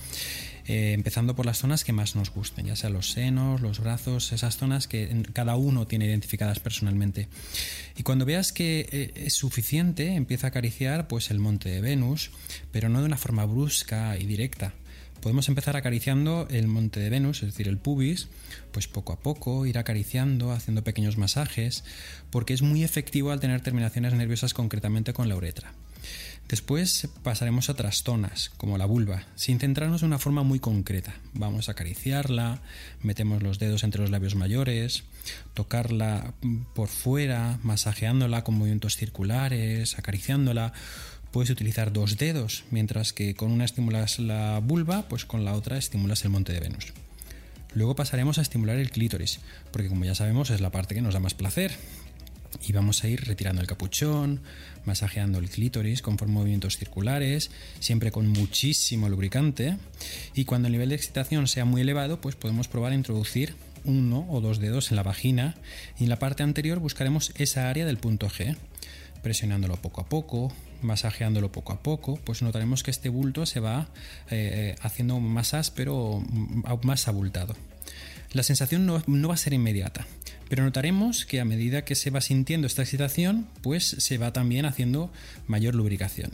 Eh, 0.68 0.92
empezando 0.92 1.34
por 1.34 1.44
las 1.44 1.58
zonas 1.58 1.82
que 1.82 1.92
más 1.92 2.14
nos 2.14 2.30
gusten, 2.30 2.66
ya 2.66 2.76
sea 2.76 2.90
los 2.90 3.10
senos, 3.10 3.60
los 3.60 3.80
brazos, 3.80 4.30
esas 4.32 4.56
zonas 4.58 4.86
que 4.86 5.24
cada 5.32 5.56
uno 5.56 5.88
tiene 5.88 6.06
identificadas 6.06 6.60
personalmente. 6.60 7.26
Y 7.96 8.04
cuando 8.04 8.26
veas 8.26 8.52
que 8.52 8.86
eh, 8.92 9.12
es 9.16 9.34
suficiente, 9.34 10.14
empieza 10.14 10.46
a 10.46 10.50
acariciar 10.50 11.08
pues 11.08 11.32
el 11.32 11.40
monte 11.40 11.70
de 11.70 11.80
Venus, 11.80 12.30
pero 12.70 12.88
no 12.88 13.00
de 13.00 13.06
una 13.06 13.18
forma 13.18 13.44
brusca 13.44 14.16
y 14.16 14.24
directa. 14.24 14.72
Podemos 15.24 15.48
empezar 15.48 15.74
acariciando 15.74 16.46
el 16.50 16.68
monte 16.68 17.00
de 17.00 17.08
Venus, 17.08 17.42
es 17.42 17.48
decir, 17.48 17.66
el 17.66 17.78
pubis, 17.78 18.28
pues 18.72 18.88
poco 18.88 19.14
a 19.14 19.20
poco, 19.20 19.64
ir 19.64 19.78
acariciando, 19.78 20.52
haciendo 20.52 20.84
pequeños 20.84 21.16
masajes, 21.16 21.82
porque 22.28 22.52
es 22.52 22.60
muy 22.60 22.84
efectivo 22.84 23.30
al 23.30 23.40
tener 23.40 23.62
terminaciones 23.62 24.12
nerviosas 24.12 24.52
concretamente 24.52 25.14
con 25.14 25.30
la 25.30 25.36
uretra. 25.36 25.72
Después 26.46 27.08
pasaremos 27.22 27.70
a 27.70 27.72
otras 27.72 28.02
zonas, 28.02 28.50
como 28.58 28.76
la 28.76 28.84
vulva, 28.84 29.24
sin 29.34 29.58
centrarnos 29.58 30.02
de 30.02 30.08
una 30.08 30.18
forma 30.18 30.42
muy 30.42 30.60
concreta. 30.60 31.14
Vamos 31.32 31.70
a 31.70 31.72
acariciarla, 31.72 32.60
metemos 33.02 33.42
los 33.42 33.58
dedos 33.58 33.82
entre 33.82 34.02
los 34.02 34.10
labios 34.10 34.34
mayores, 34.34 35.04
tocarla 35.54 36.34
por 36.74 36.88
fuera, 36.88 37.58
masajeándola 37.62 38.44
con 38.44 38.56
movimientos 38.56 38.98
circulares, 38.98 39.98
acariciándola. 39.98 40.74
Puedes 41.34 41.50
utilizar 41.50 41.92
dos 41.92 42.16
dedos, 42.16 42.62
mientras 42.70 43.12
que 43.12 43.34
con 43.34 43.50
una 43.50 43.64
estimulas 43.64 44.20
la 44.20 44.60
vulva, 44.60 45.08
pues 45.08 45.24
con 45.24 45.44
la 45.44 45.54
otra 45.54 45.76
estimulas 45.76 46.22
el 46.22 46.30
monte 46.30 46.52
de 46.52 46.60
Venus. 46.60 46.92
Luego 47.72 47.96
pasaremos 47.96 48.38
a 48.38 48.42
estimular 48.42 48.76
el 48.76 48.92
clítoris, 48.92 49.40
porque 49.72 49.88
como 49.88 50.04
ya 50.04 50.14
sabemos 50.14 50.50
es 50.50 50.60
la 50.60 50.70
parte 50.70 50.94
que 50.94 51.02
nos 51.02 51.12
da 51.12 51.18
más 51.18 51.34
placer, 51.34 51.72
y 52.64 52.72
vamos 52.72 53.02
a 53.02 53.08
ir 53.08 53.24
retirando 53.24 53.60
el 53.60 53.66
capuchón, 53.66 54.42
masajeando 54.84 55.40
el 55.40 55.50
clítoris 55.50 56.02
con 56.02 56.16
movimientos 56.28 56.78
circulares, 56.78 57.50
siempre 57.80 58.12
con 58.12 58.28
muchísimo 58.28 59.08
lubricante. 59.08 59.76
Y 60.36 60.44
cuando 60.44 60.68
el 60.68 60.72
nivel 60.72 60.90
de 60.90 60.94
excitación 60.94 61.48
sea 61.48 61.64
muy 61.64 61.80
elevado, 61.80 62.20
pues 62.20 62.36
podemos 62.36 62.68
probar 62.68 62.92
a 62.92 62.94
introducir 62.94 63.56
uno 63.84 64.24
o 64.30 64.40
dos 64.40 64.60
dedos 64.60 64.92
en 64.92 64.96
la 64.96 65.02
vagina 65.02 65.56
y 65.98 66.04
en 66.04 66.10
la 66.10 66.20
parte 66.20 66.44
anterior 66.44 66.78
buscaremos 66.78 67.32
esa 67.34 67.70
área 67.70 67.86
del 67.86 67.98
punto 67.98 68.28
G. 68.28 68.56
Presionándolo 69.20 69.76
poco 69.76 70.02
a 70.02 70.08
poco, 70.08 70.52
masajeándolo 70.84 71.50
poco 71.50 71.72
a 71.72 71.82
poco, 71.82 72.16
pues 72.24 72.42
notaremos 72.42 72.82
que 72.82 72.90
este 72.90 73.08
bulto 73.08 73.46
se 73.46 73.60
va 73.60 73.88
eh, 74.30 74.76
haciendo 74.80 75.18
más 75.20 75.54
áspero, 75.54 76.22
más 76.82 77.08
abultado. 77.08 77.54
La 78.32 78.42
sensación 78.42 78.86
no 78.86 79.28
va 79.28 79.34
a 79.34 79.38
ser 79.38 79.52
inmediata, 79.52 80.06
pero 80.48 80.64
notaremos 80.64 81.24
que 81.24 81.40
a 81.40 81.44
medida 81.44 81.84
que 81.84 81.94
se 81.94 82.10
va 82.10 82.20
sintiendo 82.20 82.66
esta 82.66 82.82
excitación, 82.82 83.46
pues 83.62 83.84
se 83.84 84.18
va 84.18 84.32
también 84.32 84.66
haciendo 84.66 85.12
mayor 85.46 85.74
lubricación. 85.74 86.32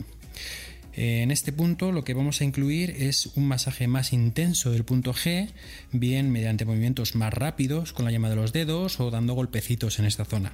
En 0.93 1.31
este 1.31 1.53
punto 1.53 1.91
lo 1.91 2.03
que 2.03 2.13
vamos 2.13 2.41
a 2.41 2.43
incluir 2.43 2.89
es 2.99 3.27
un 3.35 3.47
masaje 3.47 3.87
más 3.87 4.11
intenso 4.11 4.71
del 4.71 4.83
punto 4.83 5.13
G, 5.13 5.49
bien 5.93 6.31
mediante 6.31 6.65
movimientos 6.65 7.15
más 7.15 7.33
rápidos 7.33 7.93
con 7.93 8.03
la 8.03 8.11
llama 8.11 8.29
de 8.29 8.35
los 8.35 8.51
dedos 8.51 8.99
o 8.99 9.09
dando 9.09 9.33
golpecitos 9.33 9.99
en 9.99 10.05
esta 10.05 10.25
zona. 10.25 10.51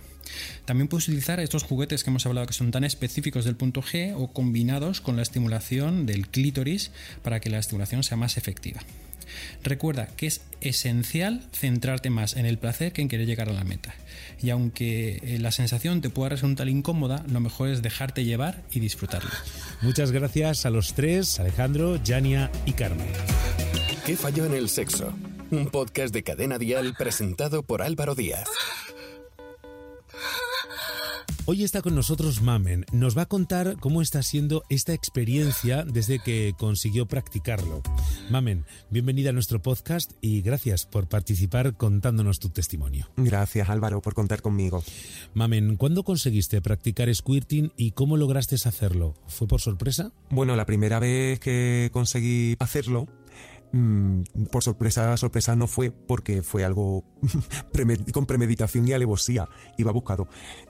También 0.65 0.87
puedes 0.87 1.07
utilizar 1.07 1.39
estos 1.39 1.63
juguetes 1.63 2.03
que 2.03 2.11
hemos 2.11 2.25
hablado 2.25 2.45
que 2.47 2.53
son 2.53 2.71
tan 2.71 2.83
específicos 2.83 3.45
del 3.45 3.55
punto 3.55 3.81
G 3.81 4.13
o 4.15 4.31
combinados 4.31 5.01
con 5.01 5.15
la 5.15 5.23
estimulación 5.23 6.05
del 6.05 6.27
clítoris 6.27 6.91
para 7.23 7.39
que 7.39 7.49
la 7.49 7.59
estimulación 7.59 8.03
sea 8.03 8.17
más 8.17 8.37
efectiva. 8.37 8.81
Recuerda 9.63 10.07
que 10.15 10.27
es 10.27 10.41
esencial 10.61 11.47
centrarte 11.53 12.09
más 12.09 12.35
en 12.35 12.45
el 12.45 12.57
placer 12.57 12.93
que 12.93 13.01
en 13.01 13.07
querer 13.07 13.27
llegar 13.27 13.49
a 13.49 13.53
la 13.53 13.63
meta. 13.63 13.93
Y 14.41 14.49
aunque 14.49 15.19
eh, 15.23 15.39
la 15.39 15.51
sensación 15.51 16.01
te 16.01 16.09
pueda 16.09 16.29
resultar 16.29 16.67
incómoda, 16.67 17.23
lo 17.29 17.39
mejor 17.39 17.69
es 17.69 17.81
dejarte 17.81 18.25
llevar 18.25 18.63
y 18.71 18.79
disfrutarlo. 18.79 19.31
Muchas 19.81 20.11
gracias 20.11 20.65
a 20.65 20.69
los 20.69 20.93
tres, 20.93 21.39
Alejandro, 21.39 21.99
Jania 22.05 22.51
y 22.65 22.73
Carmen. 22.73 23.07
¿Qué 24.05 24.15
falló 24.15 24.45
en 24.45 24.53
el 24.53 24.69
sexo? 24.69 25.13
Un 25.51 25.67
podcast 25.67 26.13
de 26.13 26.23
cadena 26.23 26.57
dial 26.57 26.93
presentado 26.97 27.63
por 27.63 27.81
Álvaro 27.81 28.15
Díaz. 28.15 28.47
Hoy 31.49 31.63
está 31.63 31.81
con 31.81 31.95
nosotros 31.95 32.41
Mamen. 32.41 32.85
Nos 32.91 33.17
va 33.17 33.21
a 33.21 33.25
contar 33.25 33.77
cómo 33.79 34.01
está 34.01 34.21
siendo 34.21 34.65
esta 34.67 34.91
experiencia 34.93 35.85
desde 35.85 36.19
que 36.19 36.53
consiguió 36.59 37.05
practicarlo. 37.05 37.81
Mamen, 38.29 38.65
bienvenida 38.89 39.29
a 39.29 39.31
nuestro 39.31 39.61
podcast 39.61 40.11
y 40.19 40.41
gracias 40.41 40.85
por 40.85 41.07
participar 41.07 41.77
contándonos 41.77 42.39
tu 42.39 42.49
testimonio. 42.49 43.07
Gracias 43.15 43.69
Álvaro 43.69 44.01
por 44.01 44.13
contar 44.13 44.41
conmigo. 44.41 44.83
Mamen, 45.35 45.77
¿cuándo 45.77 46.03
conseguiste 46.03 46.61
practicar 46.61 47.15
squirting 47.15 47.71
y 47.77 47.91
cómo 47.91 48.17
lograste 48.17 48.55
hacerlo? 48.55 49.13
¿Fue 49.27 49.47
por 49.47 49.61
sorpresa? 49.61 50.11
Bueno, 50.29 50.57
la 50.57 50.65
primera 50.65 50.99
vez 50.99 51.39
que 51.39 51.89
conseguí 51.93 52.57
hacerlo 52.59 53.07
Mm, 53.71 54.21
por 54.51 54.63
sorpresa, 54.63 55.15
sorpresa 55.17 55.55
no 55.55 55.67
fue 55.67 55.91
porque 55.91 56.41
fue 56.41 56.63
algo 56.63 57.03
con 58.13 58.25
premeditación 58.25 58.87
y 58.87 58.93
alevosía. 58.93 59.49
Iba 59.77 59.91
buscado. 59.91 60.27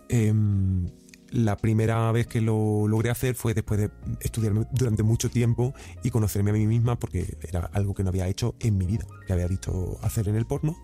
Em, 0.09 0.87
la 1.29 1.57
primera 1.57 2.11
vez 2.11 2.27
que 2.27 2.41
lo 2.41 2.87
logré 2.87 3.09
hacer 3.09 3.35
fue 3.35 3.53
después 3.53 3.79
de 3.79 3.91
estudiarme 4.21 4.65
durante 4.71 5.03
mucho 5.03 5.29
tiempo 5.29 5.73
y 6.03 6.09
conocerme 6.09 6.51
a 6.51 6.53
mí 6.53 6.65
misma 6.65 6.97
porque 6.97 7.37
era 7.47 7.69
algo 7.73 7.93
que 7.93 8.03
no 8.03 8.09
había 8.09 8.27
hecho 8.27 8.55
en 8.59 8.77
mi 8.77 8.85
vida, 8.85 9.05
que 9.25 9.33
había 9.33 9.47
visto 9.47 9.99
hacer 10.01 10.29
en 10.29 10.35
el 10.35 10.45
porno 10.45 10.77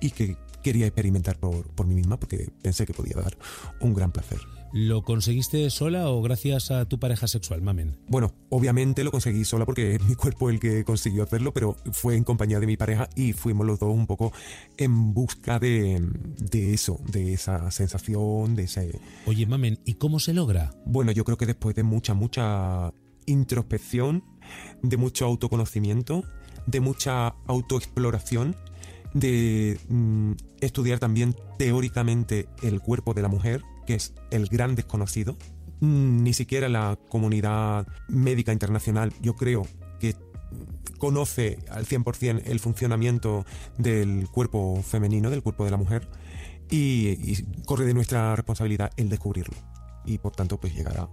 y 0.00 0.10
que 0.10 0.36
quería 0.62 0.86
experimentar 0.86 1.38
por, 1.38 1.68
por 1.74 1.86
mí 1.86 1.94
misma 1.94 2.18
porque 2.18 2.50
pensé 2.62 2.86
que 2.86 2.94
podía 2.94 3.16
dar 3.16 3.36
un 3.80 3.94
gran 3.94 4.10
placer. 4.10 4.40
¿Lo 4.76 5.02
conseguiste 5.02 5.70
sola 5.70 6.10
o 6.10 6.20
gracias 6.20 6.72
a 6.72 6.84
tu 6.84 6.98
pareja 6.98 7.28
sexual, 7.28 7.62
Mamen? 7.62 7.96
Bueno, 8.08 8.34
obviamente 8.48 9.04
lo 9.04 9.12
conseguí 9.12 9.44
sola 9.44 9.64
porque 9.64 9.94
es 9.94 10.02
mi 10.02 10.16
cuerpo 10.16 10.50
el 10.50 10.58
que 10.58 10.82
consiguió 10.82 11.22
hacerlo, 11.22 11.54
pero 11.54 11.76
fue 11.92 12.16
en 12.16 12.24
compañía 12.24 12.58
de 12.58 12.66
mi 12.66 12.76
pareja 12.76 13.08
y 13.14 13.34
fuimos 13.34 13.68
los 13.68 13.78
dos 13.78 13.94
un 13.94 14.08
poco 14.08 14.32
en 14.76 15.14
busca 15.14 15.60
de, 15.60 16.02
de 16.40 16.74
eso, 16.74 16.98
de 17.06 17.34
esa 17.34 17.70
sensación, 17.70 18.56
de 18.56 18.64
ese... 18.64 18.98
Oye, 19.26 19.46
Mamen, 19.46 19.78
¿y 19.84 19.94
cómo 19.94 20.18
se 20.18 20.34
logra? 20.34 20.74
Bueno, 20.84 21.12
yo 21.12 21.22
creo 21.22 21.38
que 21.38 21.46
después 21.46 21.76
de 21.76 21.84
mucha, 21.84 22.14
mucha 22.14 22.92
introspección, 23.26 24.24
de 24.82 24.96
mucho 24.96 25.24
autoconocimiento, 25.26 26.24
de 26.66 26.80
mucha 26.80 27.28
autoexploración, 27.46 28.56
de 29.12 29.78
mm, 29.88 30.32
estudiar 30.60 30.98
también 30.98 31.36
teóricamente 31.58 32.48
el 32.64 32.80
cuerpo 32.80 33.14
de 33.14 33.22
la 33.22 33.28
mujer, 33.28 33.62
que 33.84 33.94
es 33.94 34.14
el 34.30 34.46
gran 34.46 34.74
desconocido. 34.74 35.36
Mm, 35.80 36.22
ni 36.22 36.32
siquiera 36.32 36.68
la 36.68 36.98
comunidad 37.08 37.86
médica 38.08 38.52
internacional, 38.52 39.12
yo 39.20 39.34
creo 39.34 39.66
que 40.00 40.14
conoce 40.98 41.58
al 41.70 41.86
100% 41.86 42.42
el 42.46 42.60
funcionamiento 42.60 43.44
del 43.78 44.28
cuerpo 44.30 44.82
femenino, 44.82 45.30
del 45.30 45.42
cuerpo 45.42 45.64
de 45.64 45.70
la 45.70 45.76
mujer, 45.76 46.08
y, 46.70 47.42
corre 47.66 47.84
de 47.84 47.94
nuestra 47.94 48.34
responsabilidad 48.36 48.92
el 48.96 49.08
descubrirlo. 49.08 49.54
Y 50.04 50.18
por 50.18 50.32
tanto, 50.32 50.58
pues 50.58 50.74
llegar 50.74 50.98
a 50.98 51.08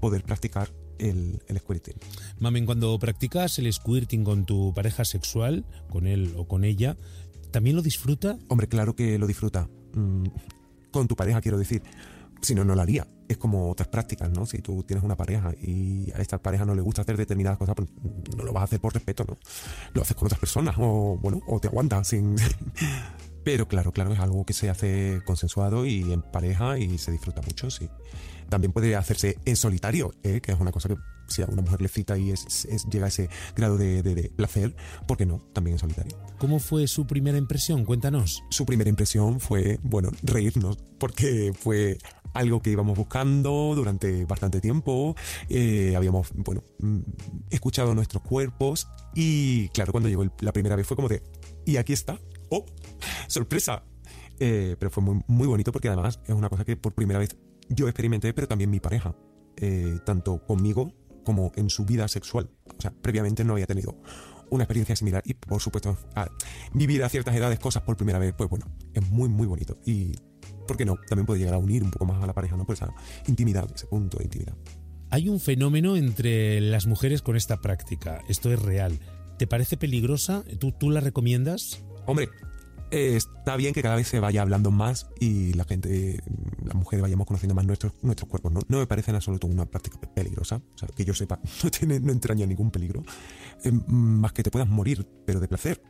poder 0.00 0.22
practicar 0.24 0.72
el, 0.98 1.42
el, 1.46 1.58
squirting. 1.58 1.94
Mamen, 2.38 2.66
cuando 2.66 2.98
practicas 2.98 3.58
el 3.58 3.72
squirting 3.72 4.24
con 4.24 4.44
tu 4.44 4.72
pareja 4.74 5.04
sexual, 5.04 5.64
con 5.88 6.06
él 6.06 6.34
o 6.36 6.46
con 6.46 6.64
ella, 6.64 6.96
¿también 7.50 7.76
lo 7.76 7.82
disfruta? 7.82 8.38
Hombre, 8.48 8.68
claro 8.68 8.94
que 8.94 9.18
lo 9.18 9.26
disfruta. 9.26 9.68
Con 10.90 11.08
tu 11.08 11.16
pareja, 11.16 11.40
quiero 11.40 11.58
decir. 11.58 11.82
Si 12.42 12.54
no, 12.54 12.64
no 12.64 12.74
lo 12.74 12.80
haría. 12.80 13.06
Es 13.28 13.36
como 13.36 13.70
otras 13.70 13.88
prácticas, 13.88 14.30
¿no? 14.30 14.46
Si 14.46 14.62
tú 14.62 14.82
tienes 14.82 15.04
una 15.04 15.14
pareja 15.14 15.52
y 15.60 16.10
a 16.12 16.22
esta 16.22 16.38
pareja 16.38 16.64
no 16.64 16.74
le 16.74 16.80
gusta 16.80 17.02
hacer 17.02 17.18
determinadas 17.18 17.58
cosas, 17.58 17.74
pues 17.74 17.90
no 18.34 18.44
lo 18.44 18.52
vas 18.52 18.62
a 18.62 18.64
hacer 18.64 18.80
por 18.80 18.94
respeto, 18.94 19.24
¿no? 19.28 19.36
Lo 19.92 20.00
haces 20.00 20.16
con 20.16 20.24
otras 20.26 20.40
personas 20.40 20.74
o, 20.78 21.18
bueno, 21.20 21.40
o 21.46 21.60
te 21.60 21.68
aguantas 21.68 22.08
sin... 22.08 22.36
Pero 23.44 23.68
claro, 23.68 23.92
claro, 23.92 24.12
es 24.12 24.20
algo 24.20 24.44
que 24.44 24.52
se 24.52 24.68
hace 24.68 25.22
consensuado 25.24 25.86
y 25.86 26.12
en 26.12 26.22
pareja 26.22 26.78
y 26.78 26.98
se 26.98 27.12
disfruta 27.12 27.40
mucho, 27.42 27.70
sí. 27.70 27.88
También 28.48 28.72
puede 28.72 28.96
hacerse 28.96 29.38
en 29.44 29.56
solitario, 29.56 30.12
¿eh? 30.22 30.40
que 30.40 30.52
es 30.52 30.60
una 30.60 30.72
cosa 30.72 30.88
que 30.88 30.96
si 31.30 31.42
a 31.42 31.46
una 31.46 31.62
mujer 31.62 31.80
le 31.80 31.88
cita 31.88 32.18
y 32.18 32.30
es, 32.30 32.66
llega 32.90 33.06
a 33.06 33.08
ese 33.08 33.28
grado 33.56 33.76
de, 33.76 34.02
de, 34.02 34.30
placer, 34.30 34.74
¿por 35.06 35.16
qué 35.16 35.26
no? 35.26 35.38
También 35.52 35.74
en 35.74 35.78
solitario. 35.78 36.18
¿Cómo 36.38 36.58
fue 36.58 36.86
su 36.86 37.06
primera 37.06 37.38
impresión? 37.38 37.84
Cuéntanos. 37.84 38.42
Su 38.50 38.66
primera 38.66 38.90
impresión 38.90 39.40
fue, 39.40 39.78
bueno, 39.82 40.10
reírnos, 40.22 40.78
porque 40.98 41.52
fue 41.58 41.98
algo 42.34 42.60
que 42.60 42.70
íbamos 42.70 42.96
buscando 42.96 43.72
durante 43.74 44.24
bastante 44.24 44.60
tiempo. 44.60 45.14
Eh, 45.48 45.94
habíamos, 45.96 46.30
bueno, 46.34 46.62
mm, 46.78 47.00
escuchado 47.50 47.94
nuestros 47.94 48.22
cuerpos 48.22 48.88
y 49.14 49.68
claro, 49.70 49.92
cuando 49.92 50.08
llegó 50.08 50.24
la 50.40 50.52
primera 50.52 50.76
vez 50.76 50.86
fue 50.86 50.96
como 50.96 51.08
de, 51.08 51.22
y 51.64 51.76
aquí 51.76 51.92
está, 51.92 52.18
¡oh! 52.50 52.64
¡Sorpresa! 53.28 53.84
Eh, 54.38 54.76
pero 54.78 54.90
fue 54.90 55.02
muy, 55.02 55.20
muy 55.26 55.46
bonito 55.46 55.70
porque 55.72 55.88
además 55.88 56.20
es 56.26 56.34
una 56.34 56.48
cosa 56.48 56.64
que 56.64 56.76
por 56.76 56.94
primera 56.94 57.18
vez 57.18 57.36
yo 57.68 57.88
experimenté, 57.88 58.32
pero 58.32 58.48
también 58.48 58.70
mi 58.70 58.80
pareja, 58.80 59.14
eh, 59.56 59.98
tanto 60.04 60.44
conmigo 60.46 60.94
como 61.24 61.52
en 61.56 61.70
su 61.70 61.84
vida 61.84 62.08
sexual. 62.08 62.50
O 62.76 62.80
sea, 62.80 62.90
previamente 62.90 63.44
no 63.44 63.54
había 63.54 63.66
tenido 63.66 63.96
una 64.50 64.64
experiencia 64.64 64.96
similar 64.96 65.22
y 65.24 65.34
por 65.34 65.60
supuesto 65.62 65.96
vivir 66.74 67.04
a 67.04 67.08
ciertas 67.08 67.34
edades 67.34 67.58
cosas 67.58 67.82
por 67.82 67.96
primera 67.96 68.18
vez, 68.18 68.34
pues 68.36 68.50
bueno, 68.50 68.66
es 68.92 69.08
muy 69.08 69.28
muy 69.28 69.46
bonito 69.46 69.78
y 69.86 70.12
¿por 70.66 70.76
qué 70.76 70.84
no? 70.84 70.96
También 71.08 71.26
puede 71.26 71.38
llegar 71.38 71.54
a 71.54 71.58
unir 71.58 71.82
un 71.82 71.90
poco 71.90 72.06
más 72.06 72.22
a 72.22 72.26
la 72.26 72.32
pareja, 72.32 72.56
¿no? 72.56 72.66
Por 72.66 72.74
esa 72.74 72.92
intimidad, 73.26 73.68
ese 73.74 73.86
punto 73.86 74.18
de 74.18 74.24
intimidad. 74.24 74.56
Hay 75.10 75.28
un 75.28 75.40
fenómeno 75.40 75.96
entre 75.96 76.60
las 76.60 76.86
mujeres 76.86 77.22
con 77.22 77.36
esta 77.36 77.60
práctica. 77.60 78.22
Esto 78.28 78.52
es 78.52 78.60
real. 78.60 79.00
¿Te 79.38 79.46
parece 79.46 79.76
peligrosa? 79.76 80.44
¿Tú, 80.58 80.72
tú 80.72 80.90
la 80.90 81.00
recomiendas? 81.00 81.82
Hombre, 82.06 82.28
eh, 82.90 83.16
está 83.16 83.56
bien 83.56 83.72
que 83.74 83.82
cada 83.82 83.96
vez 83.96 84.08
se 84.08 84.20
vaya 84.20 84.42
hablando 84.42 84.70
más 84.70 85.08
y 85.20 85.52
la 85.54 85.64
gente, 85.64 86.20
las 86.64 86.74
mujeres 86.74 87.02
vayamos 87.02 87.26
conociendo 87.26 87.54
más 87.54 87.64
nuestros, 87.66 87.92
nuestros 88.02 88.28
cuerpos. 88.28 88.52
¿no? 88.52 88.60
no 88.68 88.78
me 88.78 88.86
parece 88.86 89.10
en 89.10 89.16
absoluto 89.16 89.46
una 89.46 89.66
práctica 89.66 89.98
peligrosa. 90.14 90.62
O 90.74 90.78
sea, 90.78 90.88
que 90.88 91.04
yo 91.04 91.14
sepa, 91.14 91.40
no, 91.64 91.70
tiene, 91.70 92.00
no 92.00 92.12
entraña 92.12 92.46
ningún 92.46 92.70
peligro. 92.70 93.02
Eh, 93.64 93.72
más 93.88 94.32
que 94.32 94.42
te 94.42 94.50
puedas 94.50 94.68
morir, 94.68 95.06
pero 95.26 95.40
de 95.40 95.48
placer. 95.48 95.82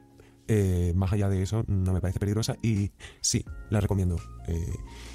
Eh, 0.52 0.92
más 0.96 1.12
allá 1.12 1.28
de 1.28 1.42
eso, 1.42 1.64
no 1.68 1.92
me 1.92 2.00
parece 2.00 2.18
peligrosa 2.18 2.56
y 2.60 2.90
sí, 3.20 3.44
la 3.70 3.80
recomiendo. 3.80 4.16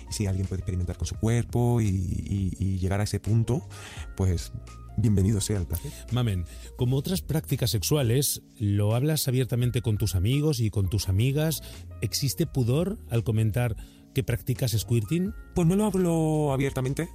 Si 0.10 0.28
alguien 0.28 0.48
puede 0.48 0.62
experimentar 0.62 0.98
con 0.98 1.06
su 1.08 1.16
cuerpo 1.16 1.82
y, 1.82 1.88
y- 1.88 2.54
y 2.58 2.78
llegar 2.80 3.02
a 3.02 3.04
ese 3.04 3.20
punto, 3.20 3.68
pues 4.16 4.54
bienvenido 4.98 5.42
sea 5.42 5.58
el 5.60 5.66
placer. 5.68 5.92
Mamen, 6.12 6.46
como 6.78 6.98
otras 6.98 7.22
prácticas 7.22 7.72
sexuales, 7.72 8.42
¿lo 8.58 8.96
hablas 8.96 9.28
abiertamente 9.28 9.82
con 9.82 9.98
tus 9.98 10.16
amigos 10.16 10.60
y 10.60 10.70
con 10.70 10.90
tus 10.90 11.10
amigas? 11.10 11.62
¿Existe 12.02 12.46
pudor 12.48 12.98
al 13.10 13.24
comentar 13.24 13.76
que 14.14 14.24
practicas 14.24 14.72
squirting? 14.72 15.34
Pues 15.54 15.68
no 15.68 15.76
lo 15.76 15.86
hablo 15.86 16.54
abiertamente. 16.54 17.10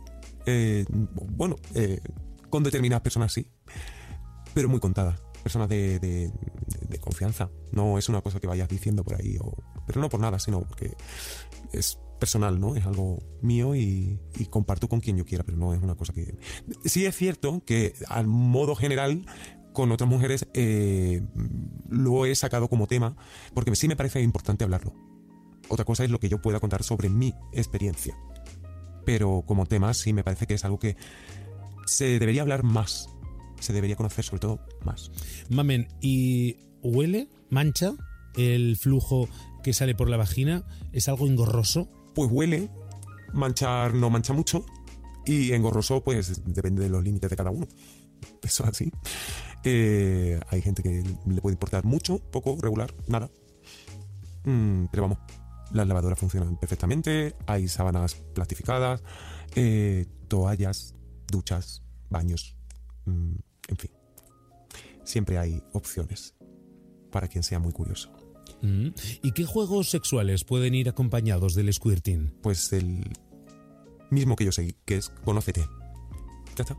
Eh, 0.46 0.84
bueno, 0.90 1.56
eh, 1.74 2.00
con 2.48 2.62
determinadas 2.62 3.02
personas 3.02 3.32
sí, 3.32 3.46
pero 4.54 4.68
muy 4.68 4.80
contadas. 4.80 5.20
Personas 5.42 5.68
de, 5.70 5.98
de- 5.98 6.28
de- 6.28 6.86
de 6.88 6.98
confianza. 6.98 7.50
No 7.72 7.96
es 7.96 8.08
una 8.10 8.20
cosa 8.20 8.40
que 8.40 8.46
vayas 8.46 8.68
diciendo 8.68 9.02
por 9.04 9.14
ahí, 9.14 9.36
o- 9.40 9.54
pero 9.86 10.00
no 10.00 10.08
por 10.10 10.20
nada, 10.20 10.38
sino 10.38 10.60
porque 10.60 10.92
es 11.72 11.98
personal, 12.20 12.60
¿no? 12.60 12.76
Es 12.76 12.86
algo 12.86 13.18
mío 13.42 13.74
y, 13.74 14.20
comparto 14.50 14.88
con 14.88 15.00
quien 15.00 15.16
yo 15.16 15.24
quiera, 15.24 15.42
pero 15.42 15.58
no 15.58 15.74
es 15.74 15.82
una 15.82 15.96
cosa 15.96 16.12
que... 16.12 16.36
Sí 16.84 17.04
es 17.06 17.16
cierto 17.16 17.64
que 17.64 17.94
al 18.08 18.28
modo 18.28 18.76
general 18.76 19.26
con 19.72 19.90
otras 19.90 20.08
mujeres 20.08 20.46
eh, 20.54 21.22
lo 21.88 22.26
he 22.26 22.34
sacado 22.34 22.68
como 22.68 22.86
tema 22.86 23.16
porque 23.54 23.74
sí 23.74 23.88
me 23.88 23.96
parece 23.96 24.20
importante 24.22 24.64
hablarlo. 24.64 24.94
Otra 25.68 25.84
cosa 25.84 26.04
es 26.04 26.10
lo 26.10 26.20
que 26.20 26.28
yo 26.28 26.40
pueda 26.40 26.60
contar 26.60 26.82
sobre 26.82 27.08
mi 27.08 27.34
experiencia. 27.52 28.16
Pero 29.04 29.42
como 29.46 29.66
tema 29.66 29.94
sí 29.94 30.12
me 30.12 30.24
parece 30.24 30.46
que 30.46 30.54
es 30.54 30.64
algo 30.64 30.78
que 30.78 30.96
se 31.86 32.18
debería 32.18 32.42
hablar 32.42 32.62
más. 32.62 33.08
Se 33.60 33.72
debería 33.72 33.96
conocer 33.96 34.24
sobre 34.24 34.40
todo 34.40 34.60
más. 34.84 35.10
Mamen, 35.48 35.88
¿y 36.00 36.56
huele? 36.82 37.28
¿Mancha? 37.50 37.92
¿El 38.36 38.76
flujo 38.76 39.28
que 39.62 39.72
sale 39.72 39.94
por 39.94 40.08
la 40.08 40.16
vagina? 40.16 40.64
¿Es 40.92 41.08
algo 41.08 41.26
engorroso? 41.26 41.88
Pues 42.14 42.30
huele, 42.30 42.70
manchar 43.32 43.94
no 43.94 44.10
mancha 44.10 44.32
mucho 44.32 44.64
y 45.24 45.52
engorroso 45.52 46.02
pues 46.02 46.42
depende 46.44 46.82
de 46.82 46.88
los 46.88 47.02
límites 47.02 47.30
de 47.30 47.36
cada 47.36 47.50
uno. 47.50 47.66
Eso 48.42 48.64
es 48.64 48.68
así. 48.70 48.92
Eh, 49.64 50.40
hay 50.48 50.62
gente 50.62 50.82
que 50.82 51.04
le 51.26 51.40
puede 51.40 51.54
importar 51.54 51.84
mucho, 51.84 52.18
poco, 52.18 52.56
regular, 52.60 52.92
nada. 53.06 53.30
Mm, 54.44 54.86
pero 54.90 55.02
vamos, 55.02 55.18
las 55.72 55.86
lavadoras 55.86 56.18
funcionan 56.18 56.56
perfectamente, 56.56 57.36
hay 57.46 57.68
sábanas 57.68 58.14
plastificadas, 58.14 59.02
eh, 59.54 60.06
toallas, 60.28 60.94
duchas, 61.30 61.82
baños, 62.08 62.56
mm, 63.04 63.34
en 63.68 63.76
fin. 63.76 63.90
Siempre 65.04 65.38
hay 65.38 65.62
opciones 65.72 66.34
para 67.10 67.28
quien 67.28 67.42
sea 67.42 67.58
muy 67.58 67.72
curioso. 67.72 68.19
Mm. 68.62 68.88
¿Y 69.22 69.32
qué 69.32 69.44
juegos 69.46 69.88
sexuales 69.90 70.44
pueden 70.44 70.74
ir 70.74 70.88
acompañados 70.88 71.54
del 71.54 71.72
squirting? 71.72 72.34
pues 72.42 72.72
el 72.72 73.04
mismo 74.10 74.36
que 74.36 74.44
yo 74.44 74.52
sé, 74.52 74.74
que 74.84 74.96
es 74.96 75.08
conócete. 75.24 75.60
Ya 76.56 76.62
está. 76.62 76.76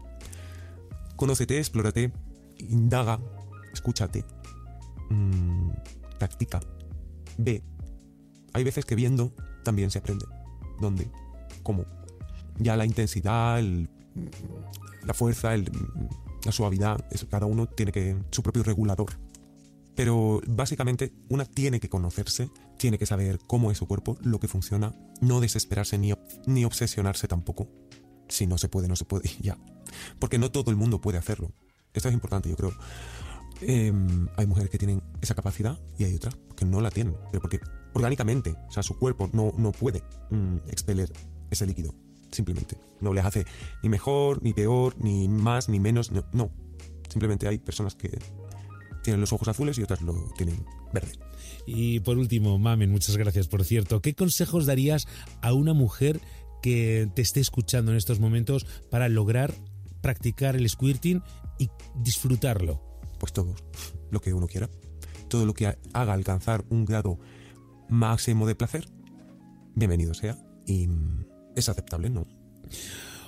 Conócete, 1.15 1.57
explórate, 1.57 2.11
indaga, 2.59 3.19
escúchate, 3.73 4.25
mm, 5.09 5.69
practica, 6.19 6.59
ve. 7.37 7.63
Hay 8.53 8.63
veces 8.63 8.85
que 8.85 8.95
viendo 8.95 9.33
también 9.63 9.91
se 9.91 9.99
aprende. 9.99 10.25
¿Dónde? 10.79 11.09
¿Cómo? 11.63 11.85
Ya 12.57 12.75
la 12.75 12.85
intensidad, 12.85 13.59
el- 13.59 13.89
la 15.05 15.13
fuerza, 15.13 15.53
el- 15.53 15.71
la 16.43 16.51
suavidad, 16.51 17.05
eso, 17.11 17.29
cada 17.29 17.45
uno 17.45 17.67
tiene 17.67 17.91
que 17.91 18.17
su 18.31 18.43
propio 18.43 18.63
regulador. 18.63 19.13
Pero 19.95 20.41
básicamente 20.47 21.13
una 21.29 21.45
tiene 21.45 21.79
que 21.79 21.89
conocerse, 21.89 22.49
tiene 22.77 22.97
que 22.97 23.05
saber 23.05 23.39
cómo 23.45 23.71
es 23.71 23.77
su 23.77 23.87
cuerpo, 23.87 24.17
lo 24.21 24.39
que 24.39 24.47
funciona, 24.47 24.95
no 25.19 25.41
desesperarse 25.41 25.97
ni, 25.97 26.13
ni 26.45 26.65
obsesionarse 26.65 27.27
tampoco. 27.27 27.67
Si 28.29 28.47
no 28.47 28.57
se 28.57 28.69
puede, 28.69 28.87
no 28.87 28.95
se 28.95 29.05
puede, 29.05 29.29
ya. 29.41 29.57
Porque 30.19 30.37
no 30.37 30.51
todo 30.51 30.71
el 30.71 30.77
mundo 30.77 31.01
puede 31.01 31.17
hacerlo. 31.17 31.51
Esto 31.93 32.07
es 32.07 32.13
importante, 32.13 32.49
yo 32.49 32.55
creo. 32.55 32.73
Em, 33.61 34.27
hay 34.37 34.47
mujeres 34.47 34.71
que 34.71 34.77
tienen 34.77 35.03
esa 35.21 35.35
capacidad 35.35 35.77
y 35.97 36.05
hay 36.05 36.15
otras 36.15 36.37
que 36.55 36.65
no 36.65 36.81
la 36.81 36.89
tienen. 36.89 37.15
Pero 37.31 37.41
porque 37.41 37.59
orgánicamente, 37.93 38.55
o 38.67 38.71
sea, 38.71 38.81
su 38.83 38.97
cuerpo 38.97 39.29
no, 39.33 39.53
no 39.57 39.71
puede 39.71 40.03
mm, 40.29 40.69
expeler 40.69 41.11
ese 41.49 41.65
líquido. 41.65 41.93
Simplemente. 42.31 42.77
No 43.01 43.13
les 43.13 43.25
hace 43.25 43.45
ni 43.83 43.89
mejor, 43.89 44.41
ni 44.41 44.53
peor, 44.53 44.95
ni 44.97 45.27
más, 45.27 45.67
ni 45.67 45.79
menos. 45.79 46.11
No. 46.11 46.23
no. 46.31 46.49
Simplemente 47.09 47.47
hay 47.47 47.59
personas 47.59 47.93
que 47.93 48.17
tienen 49.03 49.21
los 49.21 49.33
ojos 49.33 49.47
azules 49.47 49.77
y 49.77 49.83
otras 49.83 50.01
lo 50.01 50.13
tienen 50.37 50.65
verde. 50.93 51.11
Y 51.65 51.99
por 52.01 52.17
último, 52.17 52.57
Mamen, 52.59 52.89
muchas 52.91 53.17
gracias 53.17 53.47
por 53.47 53.63
cierto. 53.63 54.01
¿Qué 54.01 54.13
consejos 54.13 54.65
darías 54.65 55.05
a 55.41 55.53
una 55.53 55.73
mujer 55.73 56.19
que 56.61 57.09
te 57.15 57.21
esté 57.21 57.39
escuchando 57.39 57.91
en 57.91 57.97
estos 57.97 58.19
momentos 58.19 58.65
para 58.89 59.09
lograr 59.09 59.53
practicar 60.01 60.55
el 60.55 60.67
squirting 60.69 61.21
y 61.59 61.69
disfrutarlo? 62.03 62.81
Pues 63.19 63.33
todo 63.33 63.55
lo 64.09 64.19
que 64.21 64.33
uno 64.33 64.47
quiera. 64.47 64.69
Todo 65.27 65.45
lo 65.45 65.53
que 65.53 65.67
ha- 65.67 65.77
haga 65.93 66.13
alcanzar 66.13 66.65
un 66.69 66.85
grado 66.85 67.19
máximo 67.89 68.47
de 68.47 68.55
placer, 68.55 68.87
bienvenido 69.75 70.13
sea. 70.13 70.37
Y 70.65 70.87
es 71.55 71.69
aceptable, 71.69 72.09
¿no? 72.09 72.25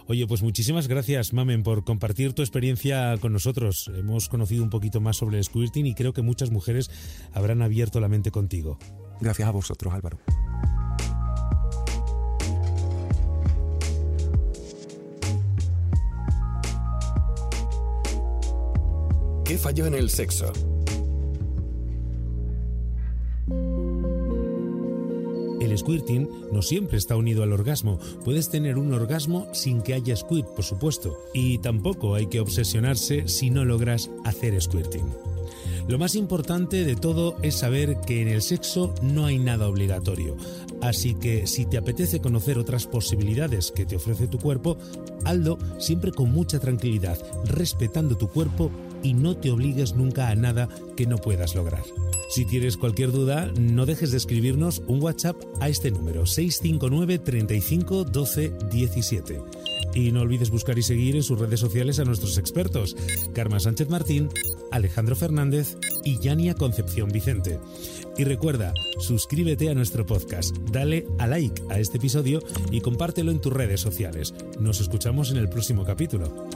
Oye, 0.07 0.27
pues 0.27 0.43
muchísimas 0.43 0.87
gracias, 0.87 1.31
Mamen, 1.31 1.63
por 1.63 1.85
compartir 1.85 2.33
tu 2.33 2.41
experiencia 2.41 3.17
con 3.19 3.31
nosotros. 3.31 3.89
Hemos 3.95 4.27
conocido 4.27 4.63
un 4.63 4.69
poquito 4.69 4.99
más 4.99 5.17
sobre 5.17 5.37
el 5.37 5.43
squirting 5.43 5.85
y 5.85 5.95
creo 5.95 6.11
que 6.13 6.21
muchas 6.21 6.51
mujeres 6.51 6.91
habrán 7.31 7.61
abierto 7.61 7.99
la 8.01 8.09
mente 8.09 8.29
contigo. 8.29 8.77
Gracias 9.21 9.47
a 9.47 9.51
vosotros, 9.51 9.93
Álvaro. 9.93 10.19
¿Qué 19.45 19.57
falló 19.57 19.85
en 19.85 19.93
el 19.93 20.09
sexo? 20.09 20.51
Squirting 25.77 26.29
no 26.51 26.61
siempre 26.61 26.97
está 26.97 27.15
unido 27.15 27.43
al 27.43 27.53
orgasmo. 27.53 27.99
Puedes 28.23 28.49
tener 28.49 28.77
un 28.77 28.93
orgasmo 28.93 29.47
sin 29.53 29.81
que 29.81 29.93
haya 29.93 30.15
squirt, 30.15 30.47
por 30.47 30.63
supuesto. 30.63 31.17
Y 31.33 31.57
tampoco 31.59 32.15
hay 32.15 32.27
que 32.27 32.39
obsesionarse 32.39 33.27
si 33.27 33.49
no 33.49 33.65
logras 33.65 34.09
hacer 34.23 34.59
squirting. 34.61 35.05
Lo 35.87 35.99
más 35.99 36.15
importante 36.15 36.85
de 36.85 36.95
todo 36.95 37.35
es 37.41 37.55
saber 37.55 37.97
que 38.07 38.21
en 38.21 38.29
el 38.29 38.41
sexo 38.41 38.95
no 39.01 39.25
hay 39.25 39.37
nada 39.37 39.67
obligatorio. 39.67 40.37
Así 40.81 41.13
que 41.13 41.45
si 41.45 41.65
te 41.65 41.77
apetece 41.77 42.21
conocer 42.21 42.57
otras 42.57 42.87
posibilidades 42.87 43.71
que 43.71 43.85
te 43.85 43.97
ofrece 43.97 44.27
tu 44.27 44.39
cuerpo, 44.39 44.77
hazlo 45.25 45.57
siempre 45.79 46.11
con 46.11 46.31
mucha 46.31 46.59
tranquilidad, 46.59 47.17
respetando 47.45 48.17
tu 48.17 48.29
cuerpo 48.29 48.71
y 49.03 49.13
no 49.13 49.37
te 49.37 49.51
obligues 49.51 49.93
nunca 49.95 50.29
a 50.29 50.35
nada 50.35 50.69
que 50.95 51.05
no 51.05 51.17
puedas 51.17 51.53
lograr. 51.53 51.83
Si 52.29 52.45
tienes 52.45 52.77
cualquier 52.77 53.11
duda, 53.11 53.51
no 53.59 53.85
dejes 53.85 54.11
de 54.11 54.17
escribirnos 54.17 54.81
un 54.87 55.03
WhatsApp 55.03 55.35
a 55.59 55.69
este 55.69 55.91
número 55.91 56.25
659 56.25 57.19
35 57.19 58.05
12 58.05 58.53
17. 58.71 59.41
Y 59.93 60.11
no 60.11 60.21
olvides 60.21 60.49
buscar 60.49 60.79
y 60.79 60.81
seguir 60.81 61.15
en 61.15 61.21
sus 61.21 61.37
redes 61.37 61.59
sociales 61.59 61.99
a 61.99 62.05
nuestros 62.05 62.39
expertos, 62.39 62.95
Karma 63.35 63.59
Sánchez 63.59 63.89
Martín, 63.89 64.29
Alejandro 64.71 65.15
Fernández 65.15 65.77
y 66.03 66.17
Yania 66.19 66.55
Concepción 66.55 67.09
Vicente. 67.09 67.59
Y 68.17 68.23
recuerda, 68.23 68.73
suscríbete 68.99 69.69
a 69.69 69.75
nuestro 69.75 70.05
podcast, 70.05 70.57
dale 70.71 71.05
a 71.19 71.27
like 71.27 71.61
a 71.69 71.79
este 71.79 71.97
episodio 71.97 72.39
y 72.71 72.81
compártelo 72.81 73.31
en 73.31 73.41
tus 73.41 73.53
redes 73.53 73.81
sociales. 73.81 74.33
Nos 74.59 74.81
escuchamos 74.81 75.29
en 75.29 75.37
el 75.37 75.49
próximo 75.49 75.83
capítulo. 75.85 76.47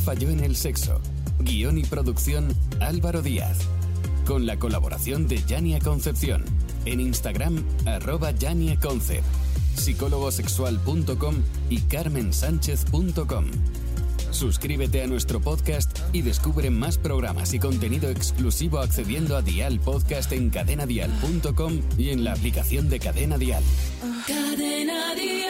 ¿Qué 0.00 0.06
falló 0.06 0.30
en 0.30 0.40
el 0.40 0.56
sexo? 0.56 0.98
Guión 1.40 1.76
y 1.76 1.82
producción 1.82 2.54
Álvaro 2.80 3.20
Díaz. 3.20 3.58
Con 4.26 4.46
la 4.46 4.56
colaboración 4.58 5.28
de 5.28 5.44
Yania 5.44 5.78
Concepción. 5.78 6.42
En 6.86 7.00
Instagram, 7.00 7.62
arroba 7.84 8.30
Yania 8.30 8.78
psicólogosexual.com 9.76 11.34
y 11.68 11.80
carmensánchez.com. 11.82 13.44
Suscríbete 14.30 15.02
a 15.02 15.06
nuestro 15.06 15.38
podcast 15.40 15.98
y 16.14 16.22
descubre 16.22 16.70
más 16.70 16.96
programas 16.96 17.52
y 17.52 17.58
contenido 17.58 18.08
exclusivo 18.08 18.78
accediendo 18.78 19.36
a 19.36 19.42
Dial 19.42 19.80
Podcast 19.80 20.32
en 20.32 20.48
cadenadial.com 20.48 21.80
y 21.98 22.08
en 22.08 22.24
la 22.24 22.32
aplicación 22.32 22.88
de 22.88 23.00
Cadena 23.00 23.36
Dial. 23.36 23.62
Cadena 24.26 25.14
Dial. 25.14 25.49